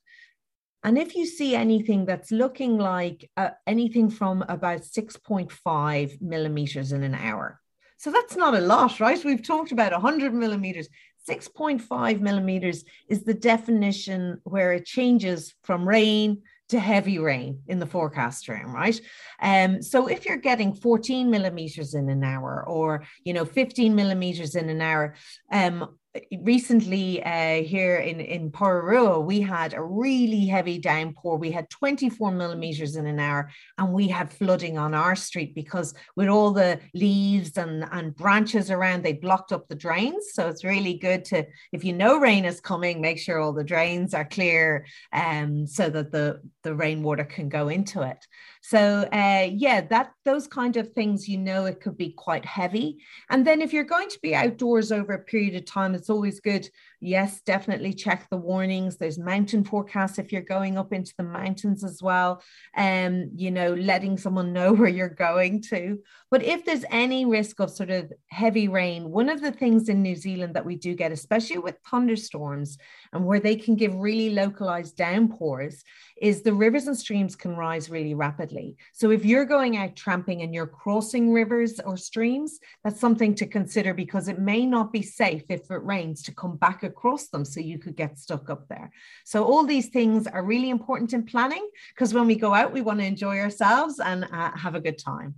and 0.85 0.99
if 0.99 1.15
you 1.15 1.27
see 1.27 1.55
anything 1.55 2.05
that's 2.05 2.31
looking 2.31 2.79
like 2.79 3.31
uh, 3.37 3.51
anything 3.67 4.11
from 4.11 4.45
about 4.49 4.81
6.5 4.81 6.21
millimeters 6.21 6.93
in 6.93 7.03
an 7.03 7.15
hour, 7.15 7.61
so 7.99 8.11
that's 8.11 8.37
not 8.37 8.57
a 8.57 8.61
lot, 8.61 8.99
right? 8.99 9.25
We've 9.25 9.47
talked 9.47 9.71
about 9.71 9.93
100 9.93 10.35
millimeters. 10.35 10.89
6.5 11.29 12.21
millimeters 12.21 12.83
is 13.09 13.23
the 13.23 13.35
definition 13.35 14.41
where 14.43 14.73
it 14.73 14.85
changes 14.85 15.55
from 15.63 15.89
rain 15.89 16.43
to 16.71 16.81
heavy 16.81 17.19
rain 17.19 17.61
in 17.69 17.79
the 17.79 17.87
forecast 17.87 18.49
room, 18.49 18.75
right? 18.75 19.01
Um, 19.41 19.83
so 19.83 20.09
if 20.09 20.27
you're 20.27 20.37
getting 20.37 20.75
14 20.75 21.31
millimeters 21.31 21.95
in 21.95 22.09
an 22.09 22.25
hour 22.25 22.65
or, 22.67 23.05
you 23.25 23.35
know, 23.35 23.45
15 23.45 23.95
millimeters 23.95 24.57
in 24.57 24.69
an 24.69 24.81
hour, 24.81 25.15
um, 25.53 25.97
recently 26.43 27.23
uh, 27.25 27.63
here 27.63 27.97
in 27.97 28.21
in 28.21 28.51
Porirua, 28.51 29.25
we 29.25 29.41
had 29.41 29.73
a 29.73 29.83
really 29.83 30.47
heavy 30.47 30.79
downpour. 30.79 31.39
We 31.39 31.51
had 31.51 31.71
24 31.71 32.33
millimeters 32.33 32.97
in 32.97 33.07
an 33.07 33.19
hour, 33.19 33.51
and 33.79 33.93
we 33.93 34.09
had 34.09 34.33
flooding 34.33 34.77
on 34.77 34.95
our 34.95 35.17
street 35.17 35.55
because 35.55 35.95
with 36.17 36.29
all 36.29 36.51
the 36.51 36.81
leaves 36.95 37.57
and 37.57 37.87
and 37.93 38.15
branches 38.15 38.71
around, 38.71 39.03
they 39.03 39.15
blocked 39.15 39.53
up 39.53 39.69
the 39.69 39.75
drains. 39.75 40.33
So 40.33 40.49
it's 40.49 40.65
really 40.65 40.95
good 40.99 41.25
to, 41.27 41.47
if 41.73 41.85
you 41.85 41.95
know 41.95 42.19
rain 42.19 42.45
is 42.45 42.61
coming, 42.61 43.01
make 43.01 43.19
sure 43.19 43.41
all 43.41 43.55
the 43.55 43.65
drains 43.65 44.13
are 44.13 44.27
clear, 44.27 44.87
um, 45.13 45.67
so 45.67 45.89
that 45.89 46.13
the 46.13 46.43
the 46.63 46.75
rainwater 46.75 47.25
can 47.25 47.49
go 47.49 47.69
into 47.69 48.03
it. 48.03 48.27
So 48.63 49.09
uh, 49.13 49.49
yeah, 49.53 49.81
that 49.89 50.13
those 50.25 50.47
kind 50.47 50.77
of 50.77 50.93
things, 50.93 51.29
you 51.29 51.37
know, 51.37 51.67
it 51.67 51.81
could 51.81 51.97
be 51.97 52.13
quite 52.13 52.45
heavy. 52.45 52.99
And 53.29 53.45
then 53.47 53.61
if 53.61 53.73
you're 53.73 53.85
going 53.85 54.09
to 54.09 54.19
be 54.23 54.35
outdoors 54.37 54.93
over 54.93 55.13
a 55.13 55.19
period 55.19 55.57
of 55.57 55.65
time, 55.65 55.95
it's 55.95 56.09
always 56.09 56.41
good 56.41 56.69
yes, 57.03 57.41
definitely 57.43 57.93
check 57.93 58.29
the 58.31 58.37
warnings. 58.37 58.97
There's 58.97 59.19
mountain 59.19 59.65
forecasts 59.65 60.19
if 60.19 60.33
you're 60.33 60.41
going 60.41 60.79
up 60.79 60.93
into 60.93 61.13
the 61.19 61.25
mountains 61.25 61.83
as 61.83 62.01
well. 62.01 62.43
And, 62.75 63.25
um, 63.25 63.31
you 63.35 63.51
know, 63.51 63.75
letting 63.75 64.17
someone 64.17 64.53
know 64.53 64.73
where 64.73 64.89
you're 64.89 65.09
going 65.09 65.63
to. 65.63 65.99
But 66.31 66.45
if 66.45 66.65
there's 66.65 66.85
any 66.91 67.27
risk 67.27 67.61
of 67.61 67.71
sort 67.71 67.91
of 67.91 68.13
heavy 68.29 68.69
rain, 68.69 69.11
one 69.11 69.29
of 69.29 69.43
the 69.43 69.51
things 69.51 69.89
in 69.89 70.01
New 70.01 70.15
Zealand 70.15 70.55
that 70.55 70.65
we 70.65 70.77
do 70.77 70.95
get, 70.95 71.13
especially 71.13 71.59
with 71.59 71.77
thunderstorms 71.91 72.79
and 73.13 73.25
where 73.25 73.41
they 73.41 73.57
can 73.57 73.75
give 73.75 73.95
really 73.95 74.31
localized 74.31 74.97
downpours, 74.97 75.83
is 76.21 76.43
the 76.43 76.53
rivers 76.53 76.87
and 76.87 76.97
streams 76.97 77.37
can 77.37 77.57
rise 77.57 77.91
really 77.91 78.15
rapidly. 78.15 78.77
So 78.93 79.11
if 79.11 79.25
you're 79.25 79.45
going 79.45 79.77
out 79.77 79.97
tramping 79.97 80.43
and 80.43 80.55
you're 80.55 80.67
crossing 80.67 81.33
rivers 81.33 81.81
or 81.81 81.97
streams, 81.97 82.59
that's 82.85 83.01
something 83.01 83.35
to 83.35 83.47
consider 83.47 83.93
because 83.93 84.29
it 84.29 84.39
may 84.39 84.65
not 84.65 84.93
be 84.93 85.03
safe 85.03 85.43
if 85.49 85.71
it 85.71 85.83
rains 85.83 86.23
to 86.23 86.35
come 86.35 86.57
back 86.57 86.83
across 86.83 87.29
them 87.29 87.45
so 87.45 87.61
you 87.61 87.79
could 87.79 87.97
get 87.97 88.19
stuck 88.19 88.49
up 88.49 88.69
there. 88.69 88.91
So 89.25 89.45
all 89.45 89.65
these 89.65 89.89
things 89.89 90.27
are 90.27 90.45
really 90.45 90.71
important 90.71 91.13
in 91.13 91.25
planning 91.25 91.69
because 91.95 92.15
when 92.15 92.27
we 92.27 92.37
go 92.37 92.55
out, 92.55 92.73
we 92.73 92.81
want 92.81 93.01
to 93.01 93.07
enjoy 93.07 93.39
ourselves 93.41 94.01
and 94.01 94.25
uh, 94.25 94.57
have 94.57 94.75
a 94.75 94.81
good 94.81 94.99
time. 94.99 95.35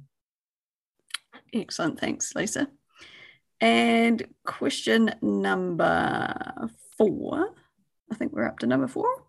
Excellent. 1.53 1.99
Thanks, 1.99 2.35
Lisa. 2.35 2.69
And 3.61 4.27
question 4.45 5.15
number 5.23 6.69
four. 6.99 7.55
I 8.11 8.15
think 8.15 8.33
we're 8.33 8.47
up 8.47 8.59
to 8.61 8.67
number 8.67 8.89
four. 8.89 9.25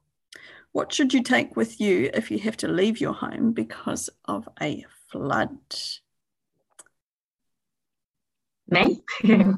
What 0.72 0.92
should 0.92 1.14
you 1.14 1.24
take 1.24 1.56
with 1.56 1.80
you 1.80 2.10
if 2.14 2.30
you 2.30 2.40
have 2.40 2.58
to 2.58 2.68
leave 2.68 3.00
your 3.00 3.14
home 3.14 3.54
because 3.54 4.10
of 4.26 4.48
a 4.62 4.86
flood? 5.10 5.58
Me? 8.68 9.02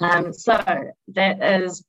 Um, 0.00 0.32
so 0.32 0.60
that 1.14 1.62
is 1.62 1.84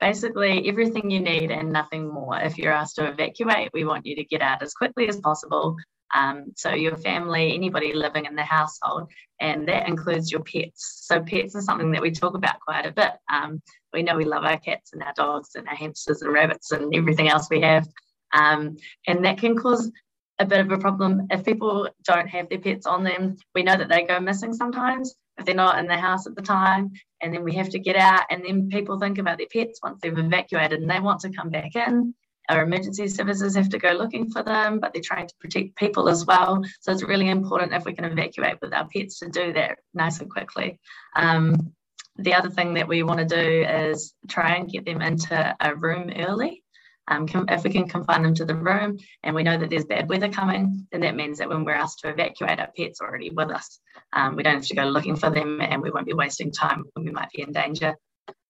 basically 0.00 0.68
everything 0.68 1.10
you 1.10 1.20
need 1.20 1.50
and 1.50 1.70
nothing 1.70 2.08
more. 2.08 2.38
If 2.40 2.56
you're 2.56 2.72
asked 2.72 2.96
to 2.96 3.08
evacuate, 3.08 3.70
we 3.74 3.84
want 3.84 4.06
you 4.06 4.16
to 4.16 4.24
get 4.24 4.40
out 4.40 4.62
as 4.62 4.72
quickly 4.72 5.08
as 5.08 5.20
possible. 5.20 5.76
Um, 6.14 6.52
so 6.56 6.70
your 6.70 6.96
family, 6.96 7.54
anybody 7.54 7.92
living 7.92 8.24
in 8.24 8.34
the 8.34 8.42
household, 8.42 9.10
and 9.40 9.68
that 9.68 9.88
includes 9.88 10.30
your 10.32 10.42
pets. 10.42 11.02
So 11.04 11.20
pets 11.22 11.54
are 11.54 11.60
something 11.60 11.92
that 11.92 12.02
we 12.02 12.10
talk 12.10 12.34
about 12.34 12.60
quite 12.60 12.86
a 12.86 12.92
bit. 12.92 13.12
Um, 13.32 13.62
we 13.92 14.02
know 14.02 14.16
we 14.16 14.24
love 14.24 14.44
our 14.44 14.58
cats 14.58 14.92
and 14.92 15.02
our 15.02 15.12
dogs 15.14 15.50
and 15.54 15.68
our 15.68 15.74
hamsters 15.74 16.22
and 16.22 16.32
rabbits 16.32 16.72
and 16.72 16.94
everything 16.94 17.28
else 17.28 17.48
we 17.50 17.60
have. 17.60 17.86
Um, 18.32 18.76
and 19.06 19.24
that 19.24 19.38
can 19.38 19.56
cause 19.56 19.90
a 20.38 20.46
bit 20.46 20.60
of 20.60 20.70
a 20.70 20.78
problem 20.78 21.26
if 21.30 21.44
people 21.44 21.88
don't 22.04 22.28
have 22.28 22.48
their 22.48 22.60
pets 22.60 22.86
on 22.86 23.04
them. 23.04 23.36
We 23.54 23.62
know 23.62 23.76
that 23.76 23.88
they 23.88 24.02
go 24.02 24.20
missing 24.20 24.52
sometimes, 24.52 25.14
if 25.36 25.44
they're 25.44 25.54
not 25.54 25.78
in 25.78 25.86
the 25.86 25.96
house 25.96 26.26
at 26.26 26.36
the 26.36 26.42
time, 26.42 26.92
and 27.20 27.34
then 27.34 27.44
we 27.44 27.54
have 27.54 27.70
to 27.70 27.78
get 27.78 27.96
out, 27.96 28.24
and 28.30 28.44
then 28.44 28.68
people 28.68 28.98
think 28.98 29.18
about 29.18 29.38
their 29.38 29.46
pets 29.52 29.80
once 29.82 30.00
they've 30.00 30.16
evacuated 30.16 30.80
and 30.80 30.90
they 30.90 31.00
want 31.00 31.20
to 31.20 31.30
come 31.30 31.50
back 31.50 31.74
in. 31.74 32.14
Our 32.48 32.62
emergency 32.62 33.08
services 33.08 33.54
have 33.56 33.68
to 33.70 33.78
go 33.78 33.92
looking 33.92 34.30
for 34.30 34.42
them, 34.42 34.80
but 34.80 34.92
they're 34.92 35.02
trying 35.02 35.28
to 35.28 35.34
protect 35.40 35.76
people 35.76 36.08
as 36.08 36.24
well. 36.24 36.62
So 36.80 36.92
it's 36.92 37.02
really 37.02 37.28
important 37.28 37.74
if 37.74 37.84
we 37.84 37.92
can 37.92 38.04
evacuate 38.04 38.60
with 38.62 38.72
our 38.72 38.88
pets 38.88 39.18
to 39.20 39.28
do 39.28 39.52
that 39.52 39.78
nice 39.94 40.20
and 40.20 40.30
quickly. 40.30 40.78
Um, 41.14 41.74
the 42.16 42.34
other 42.34 42.50
thing 42.50 42.74
that 42.74 42.88
we 42.88 43.02
want 43.02 43.20
to 43.20 43.24
do 43.24 43.64
is 43.64 44.14
try 44.28 44.56
and 44.56 44.70
get 44.70 44.84
them 44.84 45.00
into 45.02 45.56
a 45.60 45.74
room 45.74 46.10
early. 46.16 46.64
Um, 47.06 47.26
if 47.48 47.64
we 47.64 47.70
can 47.70 47.88
confine 47.88 48.22
them 48.22 48.34
to 48.34 48.44
the 48.44 48.54
room 48.54 48.98
and 49.22 49.34
we 49.34 49.42
know 49.42 49.56
that 49.56 49.70
there's 49.70 49.86
bad 49.86 50.08
weather 50.08 50.28
coming, 50.28 50.86
then 50.92 51.00
that 51.02 51.16
means 51.16 51.38
that 51.38 51.48
when 51.48 51.64
we're 51.64 51.72
asked 51.72 52.00
to 52.00 52.10
evacuate, 52.10 52.60
our 52.60 52.70
pet's 52.76 53.00
already 53.00 53.30
with 53.30 53.50
us. 53.50 53.80
Um, 54.12 54.36
we 54.36 54.42
don't 54.42 54.56
have 54.56 54.66
to 54.66 54.74
go 54.74 54.84
looking 54.84 55.16
for 55.16 55.30
them 55.30 55.60
and 55.60 55.80
we 55.80 55.90
won't 55.90 56.06
be 56.06 56.12
wasting 56.12 56.52
time 56.52 56.84
when 56.92 57.06
we 57.06 57.10
might 57.10 57.30
be 57.30 57.42
in 57.42 57.52
danger. 57.52 57.94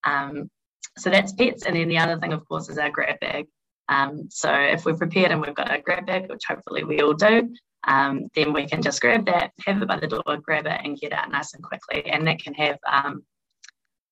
Um, 0.04 0.50
so 0.96 1.10
that's 1.10 1.32
pets. 1.32 1.66
And 1.66 1.76
then 1.76 1.88
the 1.88 1.98
other 1.98 2.18
thing, 2.18 2.32
of 2.32 2.46
course, 2.48 2.68
is 2.68 2.78
our 2.78 2.90
grab 2.90 3.20
bag. 3.20 3.46
Um, 3.88 4.28
so 4.30 4.52
if 4.52 4.84
we're 4.84 4.96
prepared 4.96 5.32
and 5.32 5.40
we've 5.40 5.54
got 5.54 5.74
a 5.74 5.80
grab 5.80 6.06
bag, 6.06 6.28
which 6.28 6.44
hopefully 6.46 6.84
we 6.84 7.00
all 7.00 7.14
do, 7.14 7.54
um, 7.84 8.28
then 8.34 8.52
we 8.52 8.66
can 8.66 8.82
just 8.82 9.00
grab 9.00 9.26
that, 9.26 9.52
have 9.66 9.80
it 9.80 9.88
by 9.88 9.98
the 9.98 10.06
door, 10.06 10.22
grab 10.42 10.66
it, 10.66 10.80
and 10.84 10.98
get 10.98 11.12
out 11.12 11.30
nice 11.30 11.54
and 11.54 11.62
quickly. 11.62 12.04
And 12.10 12.26
that 12.26 12.42
can 12.42 12.54
have 12.54 12.78
um, 12.86 13.22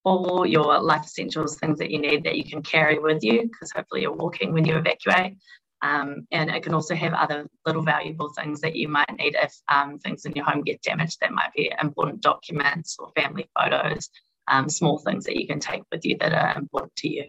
all 0.03 0.45
your 0.45 0.79
life 0.79 1.03
essentials, 1.05 1.57
things 1.57 1.79
that 1.79 1.91
you 1.91 1.99
need 1.99 2.23
that 2.23 2.37
you 2.37 2.43
can 2.43 2.63
carry 2.63 2.97
with 2.97 3.23
you, 3.23 3.43
because 3.43 3.71
hopefully 3.71 4.01
you're 4.01 4.15
walking 4.15 4.53
when 4.53 4.65
you 4.65 4.75
evacuate. 4.77 5.37
Um, 5.83 6.25
and 6.31 6.49
it 6.49 6.63
can 6.63 6.73
also 6.73 6.95
have 6.95 7.13
other 7.13 7.47
little 7.65 7.83
valuable 7.83 8.31
things 8.35 8.61
that 8.61 8.75
you 8.75 8.87
might 8.87 9.15
need 9.15 9.35
if 9.39 9.53
um, 9.67 9.99
things 9.99 10.25
in 10.25 10.33
your 10.33 10.45
home 10.45 10.63
get 10.63 10.81
damaged. 10.81 11.19
That 11.21 11.31
might 11.31 11.53
be 11.55 11.71
important 11.79 12.21
documents 12.21 12.95
or 12.97 13.11
family 13.15 13.47
photos, 13.55 14.09
um, 14.47 14.69
small 14.69 14.97
things 14.97 15.25
that 15.25 15.35
you 15.35 15.45
can 15.45 15.59
take 15.59 15.83
with 15.91 16.03
you 16.03 16.17
that 16.19 16.33
are 16.33 16.57
important 16.57 16.95
to 16.97 17.09
you. 17.09 17.25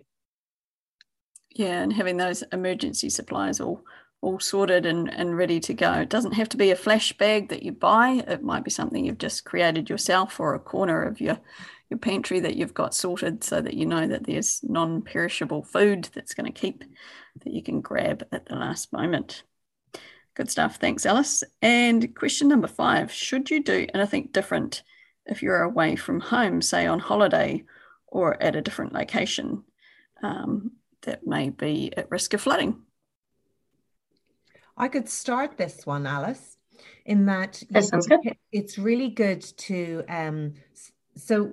Yeah, 1.58 1.82
and 1.82 1.92
having 1.92 2.16
those 2.16 2.44
emergency 2.52 3.10
supplies 3.10 3.60
all 3.60 3.84
all 4.20 4.38
sorted 4.38 4.86
and, 4.86 5.12
and 5.12 5.36
ready 5.36 5.60
to 5.60 5.74
go. 5.74 5.92
It 5.92 6.08
doesn't 6.08 6.32
have 6.32 6.48
to 6.50 6.56
be 6.56 6.70
a 6.70 6.76
flash 6.76 7.16
bag 7.18 7.48
that 7.50 7.62
you 7.62 7.70
buy. 7.72 8.24
It 8.26 8.42
might 8.42 8.64
be 8.64 8.70
something 8.70 9.04
you've 9.04 9.18
just 9.18 9.44
created 9.44 9.88
yourself 9.90 10.40
or 10.40 10.54
a 10.54 10.60
corner 10.60 11.02
of 11.02 11.20
your 11.20 11.38
your 11.90 11.98
pantry 11.98 12.38
that 12.40 12.54
you've 12.54 12.74
got 12.74 12.94
sorted 12.94 13.42
so 13.42 13.60
that 13.60 13.74
you 13.74 13.86
know 13.86 14.06
that 14.06 14.24
there's 14.24 14.60
non-perishable 14.62 15.64
food 15.64 16.08
that's 16.14 16.34
going 16.34 16.46
to 16.46 16.60
keep 16.60 16.84
that 17.42 17.52
you 17.52 17.62
can 17.62 17.80
grab 17.80 18.24
at 18.30 18.46
the 18.46 18.54
last 18.54 18.92
moment. 18.92 19.42
Good 20.34 20.50
stuff. 20.50 20.76
Thanks, 20.76 21.06
Alice. 21.06 21.42
And 21.60 22.14
question 22.14 22.46
number 22.46 22.68
five 22.68 23.10
Should 23.10 23.50
you 23.50 23.64
do 23.64 23.86
anything 23.92 24.28
different 24.30 24.84
if 25.26 25.42
you're 25.42 25.62
away 25.62 25.96
from 25.96 26.20
home, 26.20 26.62
say 26.62 26.86
on 26.86 27.00
holiday 27.00 27.64
or 28.06 28.40
at 28.40 28.54
a 28.54 28.62
different 28.62 28.92
location 28.92 29.64
um, 30.22 30.72
that 31.02 31.26
may 31.26 31.50
be 31.50 31.92
at 31.96 32.10
risk 32.10 32.34
of 32.34 32.40
flooding? 32.40 32.82
I 34.76 34.88
could 34.88 35.08
start 35.08 35.56
this 35.56 35.84
one, 35.84 36.06
Alice, 36.06 36.56
in 37.04 37.26
that 37.26 37.62
it's 38.52 38.78
really 38.78 39.10
good 39.10 39.42
to. 39.42 40.04
Um, 40.08 40.54
so 41.16 41.52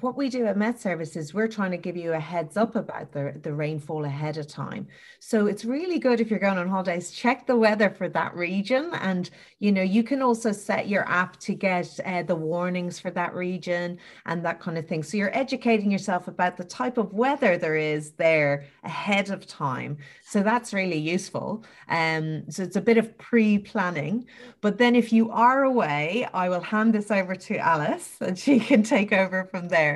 what 0.00 0.16
we 0.16 0.28
do 0.28 0.44
at 0.46 0.56
Met 0.56 0.80
Services, 0.80 1.32
we're 1.32 1.48
trying 1.48 1.70
to 1.70 1.76
give 1.76 1.96
you 1.96 2.12
a 2.12 2.20
heads 2.20 2.56
up 2.56 2.74
about 2.74 3.12
the, 3.12 3.34
the 3.42 3.52
rainfall 3.52 4.04
ahead 4.04 4.36
of 4.38 4.48
time. 4.48 4.88
So 5.20 5.46
it's 5.46 5.64
really 5.64 5.98
good 5.98 6.20
if 6.20 6.30
you're 6.30 6.40
going 6.40 6.58
on 6.58 6.68
holidays, 6.68 7.12
check 7.12 7.46
the 7.46 7.56
weather 7.56 7.88
for 7.90 8.08
that 8.08 8.34
region. 8.34 8.90
And, 8.94 9.30
you 9.60 9.70
know, 9.70 9.82
you 9.82 10.02
can 10.02 10.20
also 10.20 10.50
set 10.50 10.88
your 10.88 11.08
app 11.08 11.38
to 11.40 11.54
get 11.54 12.00
uh, 12.04 12.24
the 12.24 12.34
warnings 12.34 12.98
for 12.98 13.10
that 13.12 13.34
region 13.34 13.98
and 14.26 14.44
that 14.44 14.60
kind 14.60 14.76
of 14.78 14.88
thing. 14.88 15.02
So 15.04 15.16
you're 15.16 15.36
educating 15.36 15.90
yourself 15.90 16.26
about 16.26 16.56
the 16.56 16.64
type 16.64 16.98
of 16.98 17.12
weather 17.12 17.56
there 17.56 17.76
is 17.76 18.12
there 18.12 18.66
ahead 18.82 19.30
of 19.30 19.46
time. 19.46 19.98
So 20.24 20.42
that's 20.42 20.74
really 20.74 20.98
useful. 20.98 21.64
Um, 21.88 22.50
so 22.50 22.64
it's 22.64 22.76
a 22.76 22.80
bit 22.80 22.98
of 22.98 23.16
pre 23.16 23.58
planning. 23.58 24.26
But 24.60 24.78
then 24.78 24.96
if 24.96 25.12
you 25.12 25.30
are 25.30 25.62
away, 25.62 26.26
I 26.34 26.48
will 26.48 26.60
hand 26.60 26.94
this 26.94 27.10
over 27.10 27.36
to 27.36 27.58
Alice 27.58 28.16
and 28.20 28.36
she 28.36 28.58
can 28.58 28.82
take 28.82 29.12
over 29.12 29.44
from 29.44 29.68
there. 29.68 29.93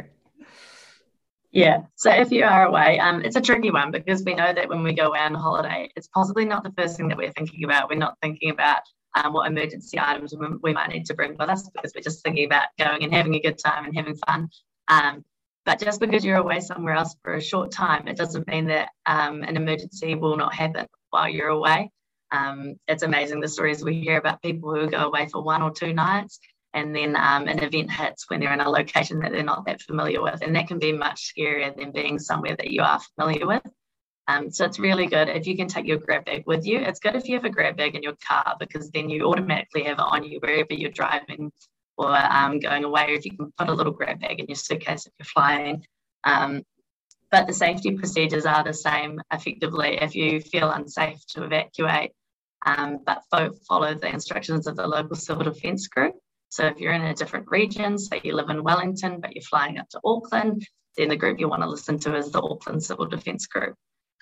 Yeah. 1.50 1.82
So 1.96 2.10
if 2.10 2.30
you 2.30 2.44
are 2.44 2.66
away, 2.66 2.98
um, 2.98 3.22
it's 3.24 3.36
a 3.36 3.40
tricky 3.40 3.70
one 3.70 3.90
because 3.90 4.22
we 4.22 4.34
know 4.34 4.52
that 4.52 4.68
when 4.68 4.82
we 4.82 4.92
go 4.92 5.06
away 5.06 5.20
on 5.20 5.34
holiday, 5.34 5.90
it's 5.96 6.08
possibly 6.08 6.44
not 6.44 6.62
the 6.62 6.72
first 6.76 6.96
thing 6.96 7.08
that 7.08 7.16
we're 7.16 7.32
thinking 7.32 7.64
about. 7.64 7.88
We're 7.88 7.96
not 7.96 8.18
thinking 8.20 8.50
about 8.50 8.82
um, 9.16 9.32
what 9.32 9.50
emergency 9.50 9.98
items 9.98 10.34
we 10.62 10.74
might 10.74 10.90
need 10.90 11.06
to 11.06 11.14
bring 11.14 11.36
with 11.38 11.48
us 11.48 11.68
because 11.70 11.92
we're 11.94 12.02
just 12.02 12.22
thinking 12.22 12.44
about 12.44 12.68
going 12.78 13.02
and 13.02 13.14
having 13.14 13.34
a 13.34 13.40
good 13.40 13.58
time 13.58 13.86
and 13.86 13.96
having 13.96 14.16
fun. 14.16 14.50
Um, 14.88 15.24
but 15.64 15.80
just 15.80 16.00
because 16.00 16.24
you're 16.24 16.36
away 16.36 16.60
somewhere 16.60 16.94
else 16.94 17.16
for 17.22 17.34
a 17.34 17.42
short 17.42 17.70
time, 17.70 18.08
it 18.08 18.16
doesn't 18.16 18.46
mean 18.46 18.66
that 18.66 18.90
um, 19.06 19.42
an 19.42 19.56
emergency 19.56 20.14
will 20.14 20.36
not 20.36 20.54
happen 20.54 20.86
while 21.10 21.28
you're 21.28 21.48
away. 21.48 21.90
Um, 22.30 22.76
it's 22.86 23.02
amazing 23.02 23.40
the 23.40 23.48
stories 23.48 23.82
we 23.82 24.00
hear 24.00 24.18
about 24.18 24.42
people 24.42 24.74
who 24.74 24.88
go 24.88 24.98
away 24.98 25.28
for 25.28 25.42
one 25.42 25.62
or 25.62 25.70
two 25.70 25.94
nights 25.94 26.40
and 26.74 26.94
then 26.94 27.16
um, 27.16 27.48
an 27.48 27.62
event 27.62 27.90
hits 27.90 28.28
when 28.28 28.40
they're 28.40 28.52
in 28.52 28.60
a 28.60 28.68
location 28.68 29.20
that 29.20 29.32
they're 29.32 29.42
not 29.42 29.66
that 29.66 29.82
familiar 29.82 30.22
with. 30.22 30.42
And 30.42 30.54
that 30.54 30.68
can 30.68 30.78
be 30.78 30.92
much 30.92 31.32
scarier 31.32 31.74
than 31.74 31.92
being 31.92 32.18
somewhere 32.18 32.56
that 32.56 32.70
you 32.70 32.82
are 32.82 33.00
familiar 33.14 33.46
with. 33.46 33.62
Um, 34.28 34.50
so 34.50 34.66
it's 34.66 34.78
really 34.78 35.06
good 35.06 35.30
if 35.30 35.46
you 35.46 35.56
can 35.56 35.68
take 35.68 35.86
your 35.86 35.96
grab 35.96 36.26
bag 36.26 36.44
with 36.46 36.66
you. 36.66 36.78
It's 36.78 37.00
good 37.00 37.16
if 37.16 37.26
you 37.26 37.34
have 37.36 37.46
a 37.46 37.50
grab 37.50 37.78
bag 37.78 37.94
in 37.94 38.02
your 38.02 38.16
car 38.26 38.56
because 38.60 38.90
then 38.90 39.08
you 39.08 39.24
automatically 39.24 39.84
have 39.84 39.98
it 39.98 40.04
on 40.06 40.22
you 40.24 40.38
wherever 40.40 40.74
you're 40.74 40.90
driving 40.90 41.50
or 41.96 42.14
um, 42.14 42.60
going 42.60 42.84
away. 42.84 43.06
If 43.08 43.24
you 43.24 43.34
can 43.34 43.50
put 43.56 43.70
a 43.70 43.72
little 43.72 43.92
grab 43.92 44.20
bag 44.20 44.38
in 44.38 44.46
your 44.46 44.56
suitcase 44.56 45.06
if 45.06 45.12
you're 45.18 45.24
flying. 45.24 45.84
Um, 46.24 46.62
but 47.30 47.46
the 47.46 47.54
safety 47.54 47.92
procedures 47.92 48.44
are 48.44 48.62
the 48.64 48.74
same 48.74 49.20
effectively 49.32 49.98
if 50.00 50.14
you 50.14 50.40
feel 50.40 50.70
unsafe 50.70 51.26
to 51.28 51.44
evacuate, 51.44 52.12
um, 52.66 53.00
but 53.04 53.22
fo- 53.30 53.54
follow 53.66 53.94
the 53.94 54.08
instructions 54.08 54.66
of 54.66 54.76
the 54.76 54.86
local 54.86 55.16
civil 55.16 55.44
defence 55.44 55.88
group. 55.88 56.14
So 56.50 56.66
if 56.66 56.78
you're 56.78 56.92
in 56.92 57.02
a 57.02 57.14
different 57.14 57.50
region, 57.50 57.98
say 57.98 58.20
you 58.24 58.34
live 58.34 58.50
in 58.50 58.64
Wellington, 58.64 59.20
but 59.20 59.34
you're 59.34 59.42
flying 59.42 59.78
up 59.78 59.88
to 59.90 60.00
Auckland, 60.04 60.66
then 60.96 61.08
the 61.08 61.16
group 61.16 61.38
you 61.38 61.48
want 61.48 61.62
to 61.62 61.68
listen 61.68 61.98
to 62.00 62.16
is 62.16 62.30
the 62.30 62.42
Auckland 62.42 62.82
Civil 62.82 63.06
Defence 63.06 63.46
Group. 63.46 63.74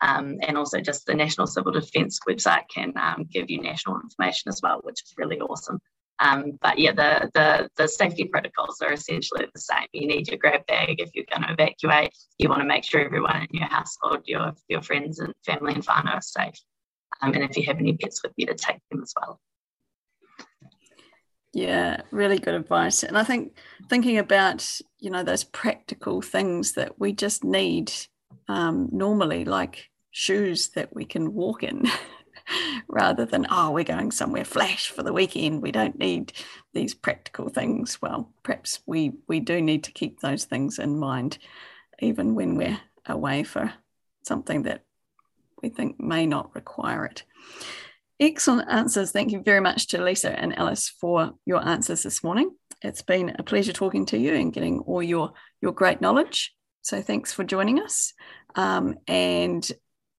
Um, 0.03 0.37
and 0.43 0.59
also 0.59 0.81
just 0.81 1.07
the 1.07 1.15
National 1.15 1.47
Civil 1.47 1.73
Defence 1.73 2.21
website 2.29 2.65
can 2.73 2.93
um, 2.97 3.27
give 3.31 3.49
you 3.49 3.63
national 3.63 4.01
information 4.01 4.51
as 4.51 4.61
well, 4.63 4.81
which 4.83 5.03
is 5.03 5.15
really 5.17 5.41
awesome. 5.41 5.79
Um, 6.19 6.59
but 6.63 6.79
yeah, 6.79 6.93
the, 6.93 7.31
the, 7.35 7.69
the 7.77 7.89
safety 7.89 8.25
protocols 8.25 8.81
are 8.83 8.93
essentially 8.93 9.47
the 9.55 9.61
same. 9.61 9.87
You 9.93 10.07
need 10.07 10.29
your 10.29 10.39
grab 10.39 10.67
bag 10.67 11.01
if 11.01 11.11
you're 11.15 11.25
going 11.31 11.43
to 11.43 11.53
evacuate. 11.53 12.11
You 12.39 12.49
want 12.49 12.61
to 12.63 12.67
make 12.67 12.85
sure 12.85 13.01
everyone 13.01 13.47
in 13.51 13.59
your 13.59 13.69
household, 13.69 14.23
your, 14.25 14.53
your 14.69 14.83
friends 14.83 15.19
and 15.21 15.33
family 15.45 15.75
and 15.75 15.87
whānau 15.87 16.15
are 16.15 16.21
safe. 16.21 16.55
Um, 17.23 17.33
and 17.33 17.45
if 17.45 17.57
you 17.57 17.65
have 17.67 17.79
any 17.79 17.97
pets 17.97 18.23
with 18.23 18.33
you, 18.37 18.47
to 18.47 18.55
take 18.55 18.79
them 18.91 19.03
as 19.03 19.15
well. 19.19 19.41
Yeah, 21.57 22.03
really 22.11 22.39
good 22.39 22.53
advice. 22.53 23.03
And 23.03 23.17
I 23.17 23.25
think 23.25 23.57
thinking 23.89 24.19
about, 24.19 24.79
you 24.99 25.09
know, 25.09 25.23
those 25.23 25.43
practical 25.43 26.21
things 26.21 26.73
that 26.73 27.01
we 27.01 27.15
just 27.15 27.45
need 27.45 27.91
um, 28.47 28.91
normally, 28.93 29.47
like 29.47 29.89
shoes 30.11 30.69
that 30.75 30.95
we 30.95 31.07
can 31.07 31.33
walk 31.33 31.63
in, 31.63 31.85
rather 32.91 33.25
than, 33.25 33.47
oh, 33.49 33.71
we're 33.71 33.85
going 33.85 34.11
somewhere 34.11 34.45
flash 34.45 34.91
for 34.91 35.03
the 35.03 35.15
weekend. 35.15 35.63
We 35.63 35.73
don't 35.73 35.99
need 35.99 36.35
these 36.75 36.93
practical 36.93 37.49
things. 37.49 38.03
Well, 38.03 38.31
perhaps 38.43 38.81
we, 38.85 39.15
we 39.27 39.41
do 39.41 39.63
need 39.63 39.83
to 39.85 39.93
keep 39.93 40.21
those 40.21 40.45
things 40.45 40.79
in 40.79 40.99
mind, 40.99 41.39
even 42.01 42.35
when 42.35 42.57
we're 42.57 42.81
away 43.07 43.45
for 43.45 43.73
something 44.25 44.65
that 44.65 44.85
we 45.63 45.71
think 45.71 45.99
may 45.99 46.27
not 46.27 46.55
require 46.55 47.07
it. 47.07 47.23
Excellent 48.19 48.71
answers. 48.71 49.13
Thank 49.13 49.33
you 49.33 49.43
very 49.43 49.61
much 49.61 49.89
to 49.89 50.03
Lisa 50.03 50.31
and 50.39 50.59
Alice 50.59 50.89
for 50.89 51.33
your 51.45 51.67
answers 51.67 52.03
this 52.03 52.25
morning. 52.25 52.51
It's 52.83 53.03
been 53.03 53.37
a 53.39 53.43
pleasure 53.43 53.75
talking 53.75 54.07
to 54.07 54.19
you 54.19 54.35
and 54.35 54.53
getting 54.53 54.81
all 54.81 55.03
your, 55.03 55.33
your 55.61 55.73
great 55.73 56.01
knowledge. 56.01 56.55
So 56.81 57.03
thanks 57.03 57.33
for 57.33 57.45
joining 57.45 57.79
us. 57.81 58.15
Um, 58.55 58.97
and 59.07 59.69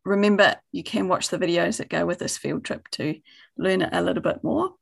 remember, 0.05 0.57
you 0.71 0.83
can 0.83 1.07
watch 1.07 1.29
the 1.29 1.39
videos 1.39 1.77
that 1.77 1.89
go 1.89 2.05
with 2.05 2.19
this 2.19 2.37
field 2.37 2.63
trip 2.63 2.87
to 2.91 3.19
learn 3.57 3.81
a 3.81 4.01
little 4.01 4.21
bit 4.21 4.43
more. 4.43 4.73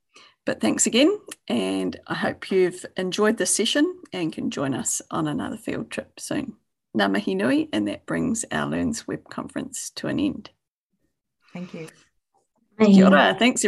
But 0.45 0.61
thanks 0.61 0.85
again, 0.85 1.17
and 1.47 1.99
I 2.05 2.13
hope 2.13 2.51
you've 2.51 2.85
enjoyed 2.97 3.37
this 3.37 3.55
session 3.55 4.01
and 4.13 4.31
can 4.31 4.51
join 4.51 4.75
us 4.75 5.01
on 5.09 5.27
another 5.27 5.57
field 5.57 5.89
trip 5.89 6.19
soon. 6.19 6.57
Ngā 6.95 7.09
mihi 7.09 7.33
nui, 7.33 7.67
and 7.73 7.87
that 7.87 8.05
brings 8.05 8.45
our 8.51 8.69
LEARNZ 8.69 9.07
Web 9.07 9.27
conference 9.27 9.89
to 9.95 10.07
an 10.07 10.19
end. 10.19 10.51
Thank 11.51 11.73
you. 11.73 11.87
Kia 12.79 13.07
ora. 13.07 13.35
Thanks. 13.39 13.63